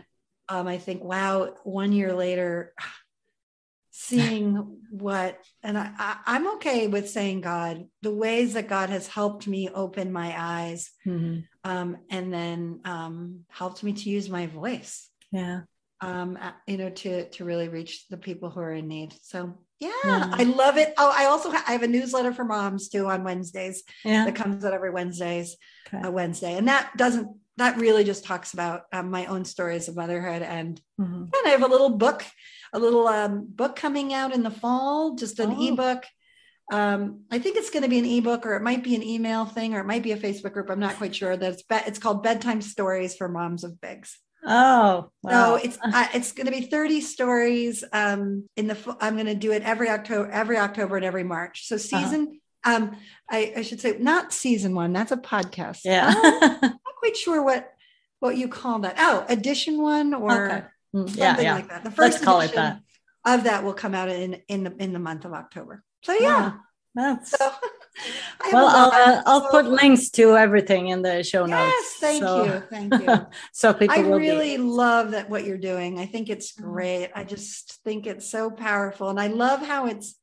[0.49, 2.75] Um, I think, wow, one year later,
[3.97, 4.57] seeing
[4.91, 9.47] what and I, I am okay with saying god the ways that god has helped
[9.47, 11.41] me open my eyes mm-hmm.
[11.63, 15.61] um, and then um, helped me to use my voice yeah
[16.01, 16.37] um,
[16.67, 20.29] you know to to really reach the people who are in need so yeah, yeah.
[20.33, 23.23] i love it oh i also ha- i have a newsletter for moms too on
[23.23, 24.25] wednesdays yeah.
[24.25, 26.05] that comes out every wednesdays okay.
[26.05, 27.29] uh, wednesday and that doesn't
[27.59, 31.23] that really just talks about um, my own stories of motherhood and mm-hmm.
[31.23, 32.25] and i have a little book
[32.75, 35.69] a little um, book coming out in the fall, just an oh.
[35.69, 36.05] ebook.
[36.73, 39.45] Um, I think it's going to be an ebook, or it might be an email
[39.45, 40.71] thing, or it might be a Facebook group.
[40.71, 41.37] I'm not quite sure.
[41.37, 44.19] That's be- it's called Bedtime Stories for Moms of Bigs.
[44.47, 45.31] Oh, wow.
[45.31, 47.85] so it's uh, it's going to be 30 stories.
[47.93, 51.67] Um, in the I'm going to do it every October, every October, and every March.
[51.67, 51.83] So uh-huh.
[51.83, 52.77] season, uh-huh.
[52.77, 52.97] um,
[53.31, 54.93] I, I should say not season one.
[54.93, 55.81] That's a podcast.
[55.85, 57.73] Yeah, I'm not quite sure what
[58.19, 58.97] what you call that.
[58.99, 60.51] Oh, edition one or.
[60.51, 60.65] Okay
[60.95, 61.55] Mm, yeah, yeah.
[61.55, 61.85] like that.
[61.85, 62.81] The 1st call it that.
[63.25, 65.83] of that will come out in in the in the month of October.
[66.03, 66.53] So yeah,
[66.95, 67.33] that's.
[67.33, 67.53] So,
[68.53, 71.73] well, I'll, uh, I'll put links to everything in the show notes.
[71.77, 72.45] Yes, thank so.
[72.45, 73.27] you, thank you.
[73.53, 74.63] so people, I really be...
[74.63, 76.01] love that what you're doing.
[76.01, 76.63] I think it's mm.
[76.63, 77.11] great.
[77.15, 80.17] I just think it's so powerful, and I love how it's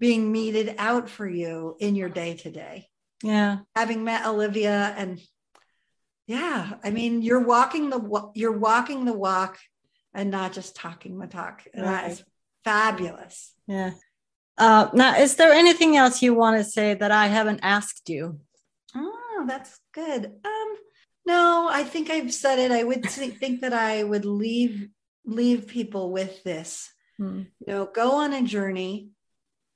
[0.00, 2.88] being meted out for you in your day to day.
[3.22, 5.20] Yeah, having met Olivia, and
[6.26, 9.58] yeah, I mean, you're walking the you're walking the walk
[10.14, 11.62] and not just talking the talk.
[11.74, 12.02] And right.
[12.02, 12.24] that is
[12.64, 13.52] fabulous.
[13.66, 13.92] Yeah.
[14.56, 18.38] Uh, now, is there anything else you want to say that I haven't asked you?
[18.94, 20.26] Oh, that's good.
[20.26, 20.74] Um,
[21.26, 22.70] no, I think I've said it.
[22.70, 24.88] I would think that I would leave
[25.26, 26.90] leave people with this.
[27.18, 27.42] Hmm.
[27.60, 29.10] You know, go on a journey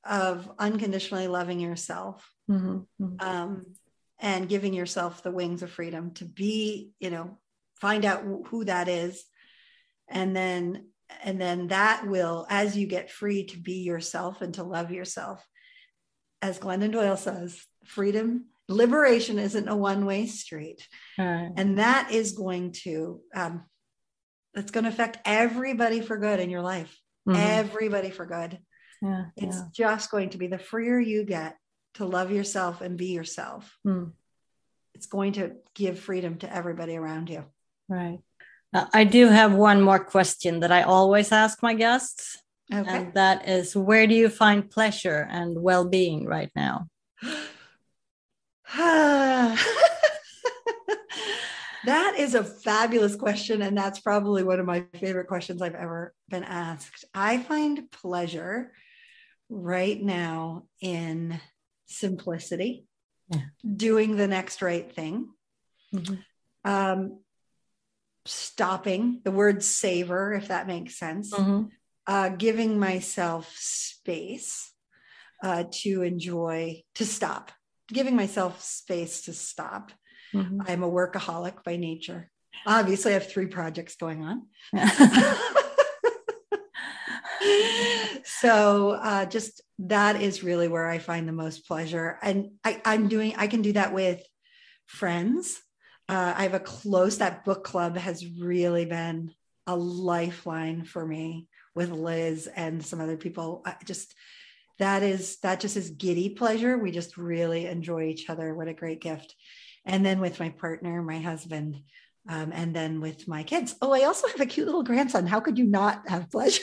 [0.04, 2.78] of unconditionally loving yourself mm-hmm.
[3.02, 3.26] Mm-hmm.
[3.26, 3.66] Um,
[4.20, 7.38] and giving yourself the wings of freedom to be, you know,
[7.76, 9.24] find out who that is
[10.08, 10.86] and then
[11.22, 15.46] and then that will as you get free to be yourself and to love yourself
[16.42, 20.86] as glennon doyle says freedom liberation isn't a one-way street
[21.18, 21.50] right.
[21.56, 23.64] and that is going to um,
[24.54, 26.96] that's going to affect everybody for good in your life
[27.26, 27.38] mm-hmm.
[27.38, 28.58] everybody for good
[29.00, 29.64] yeah, it's yeah.
[29.72, 31.56] just going to be the freer you get
[31.94, 34.12] to love yourself and be yourself mm.
[34.94, 37.44] it's going to give freedom to everybody around you
[37.88, 38.20] right
[38.74, 42.38] uh, I do have one more question that I always ask my guests.
[42.72, 42.88] Okay.
[42.88, 46.88] And that is where do you find pleasure and well being right now?
[51.86, 53.62] that is a fabulous question.
[53.62, 57.06] And that's probably one of my favorite questions I've ever been asked.
[57.14, 58.72] I find pleasure
[59.48, 61.40] right now in
[61.86, 62.84] simplicity,
[63.30, 63.40] yeah.
[63.76, 65.30] doing the next right thing.
[65.94, 66.16] Mm-hmm.
[66.70, 67.20] Um,
[68.28, 71.64] stopping the word savor if that makes sense mm-hmm.
[72.06, 74.72] uh, giving myself space
[75.42, 77.52] uh, to enjoy to stop
[77.88, 79.92] giving myself space to stop
[80.34, 80.62] Mm-hmm.
[80.66, 82.30] I'm a workaholic by nature.
[82.66, 84.46] Obviously, I have three projects going on.
[88.24, 92.18] so uh, just that is really where I find the most pleasure.
[92.22, 94.20] And I, I'm doing, I can do that with
[94.86, 95.60] friends.
[96.08, 99.34] Uh, I have a close, that book club has really been
[99.66, 103.62] a lifeline for me with Liz and some other people.
[103.66, 104.14] I just,
[104.78, 106.78] that is, that just is giddy pleasure.
[106.78, 108.54] We just really enjoy each other.
[108.54, 109.34] What a great gift.
[109.84, 111.82] And then with my partner, my husband,
[112.28, 113.74] um, and then with my kids.
[113.80, 115.26] Oh, I also have a cute little grandson.
[115.26, 116.62] How could you not have pleasure?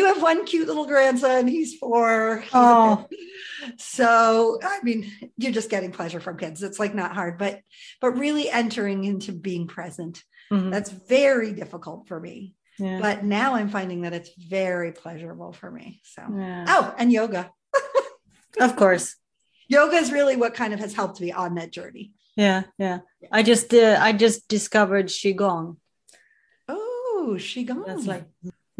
[0.00, 1.46] Do have one cute little grandson.
[1.46, 2.38] He's four.
[2.40, 3.06] He's oh.
[3.76, 6.62] So, I mean, you're just getting pleasure from kids.
[6.62, 7.60] It's like not hard, but
[8.00, 10.24] but really entering into being present.
[10.50, 10.70] Mm-hmm.
[10.70, 12.54] That's very difficult for me.
[12.78, 12.98] Yeah.
[12.98, 16.00] But now I'm finding that it's very pleasurable for me.
[16.04, 16.64] So, yeah.
[16.66, 17.52] oh, and yoga.
[18.60, 19.16] of course.
[19.68, 22.12] Yoga is really what kind of has helped me on that journey.
[22.36, 23.00] Yeah, yeah.
[23.20, 23.28] yeah.
[23.30, 25.76] I just uh, I just discovered qigong.
[26.68, 27.84] Oh, qigong.
[27.84, 28.24] That's like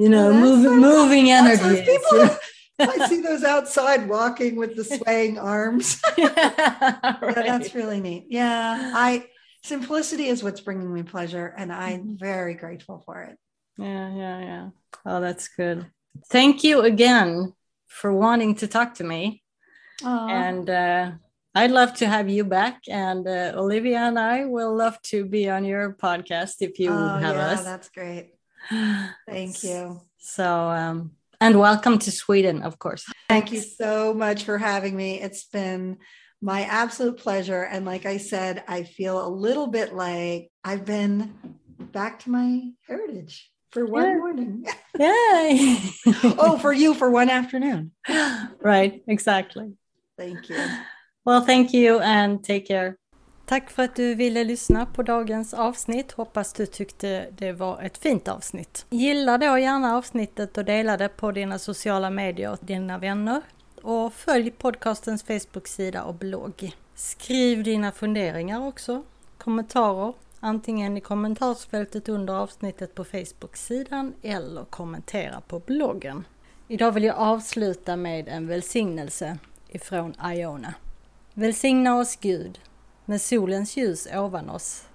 [0.00, 1.84] you know, moving moving energy.
[1.84, 2.36] People,
[2.78, 6.00] I see those outside walking with the swaying arms.
[6.16, 7.36] yeah, right.
[7.36, 8.24] yeah, that's really neat.
[8.30, 9.26] Yeah, I
[9.62, 12.14] simplicity is what's bringing me pleasure, and I'm mm-hmm.
[12.16, 13.36] very grateful for it.
[13.76, 14.68] Yeah, yeah, yeah.
[15.04, 15.84] Oh, that's good.
[16.30, 17.52] Thank you again
[17.86, 19.42] for wanting to talk to me.
[20.00, 20.30] Aww.
[20.30, 21.12] And uh,
[21.54, 22.82] I'd love to have you back.
[22.88, 27.18] And uh, Olivia and I will love to be on your podcast if you oh,
[27.18, 27.64] have yeah, us.
[27.64, 28.32] That's great.
[29.28, 30.00] Thank you.
[30.18, 33.04] So, um, and welcome to Sweden, of course.
[33.28, 35.20] Thank you so much for having me.
[35.20, 35.98] It's been
[36.42, 37.62] my absolute pleasure.
[37.62, 41.34] And like I said, I feel a little bit like I've been
[41.78, 44.14] back to my heritage for one yeah.
[44.16, 44.66] morning.
[44.98, 45.78] Yay.
[46.38, 47.92] oh, for you for one afternoon.
[48.62, 49.72] Right, exactly.
[50.18, 50.62] Thank you.
[51.24, 52.98] Well, thank you and take care.
[53.50, 56.12] Tack för att du ville lyssna på dagens avsnitt.
[56.12, 58.86] Hoppas du tyckte det var ett fint avsnitt.
[58.90, 63.42] Gilla då gärna avsnittet och dela det på dina sociala medier och dina vänner.
[63.82, 66.72] Och följ podcastens Facebook-sida och blogg.
[66.94, 69.02] Skriv dina funderingar också,
[69.38, 76.24] kommentarer, antingen i kommentarsfältet under avsnittet på Facebook-sidan eller kommentera på bloggen.
[76.68, 79.38] Idag vill jag avsluta med en välsignelse
[79.68, 80.74] ifrån Iona.
[81.34, 82.58] Välsigna oss Gud
[83.10, 84.86] med solens ljus ovan oss,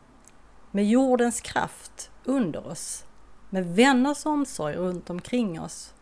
[0.72, 3.05] med jordens kraft under oss,
[3.49, 5.93] med vänners omsorg runt omkring oss,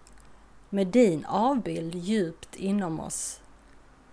[0.70, 3.41] med din avbild djupt inom oss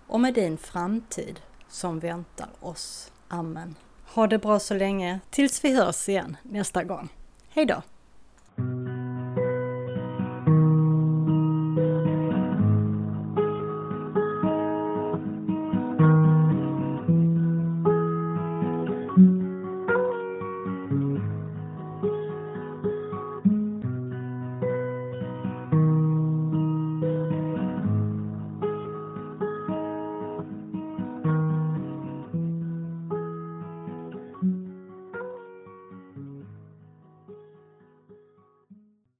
[0.07, 3.11] och med din framtid som väntar oss.
[3.27, 3.75] Amen.
[4.05, 7.09] Ha det bra så länge tills vi hörs igen nästa gång.
[7.49, 7.81] Hejdå!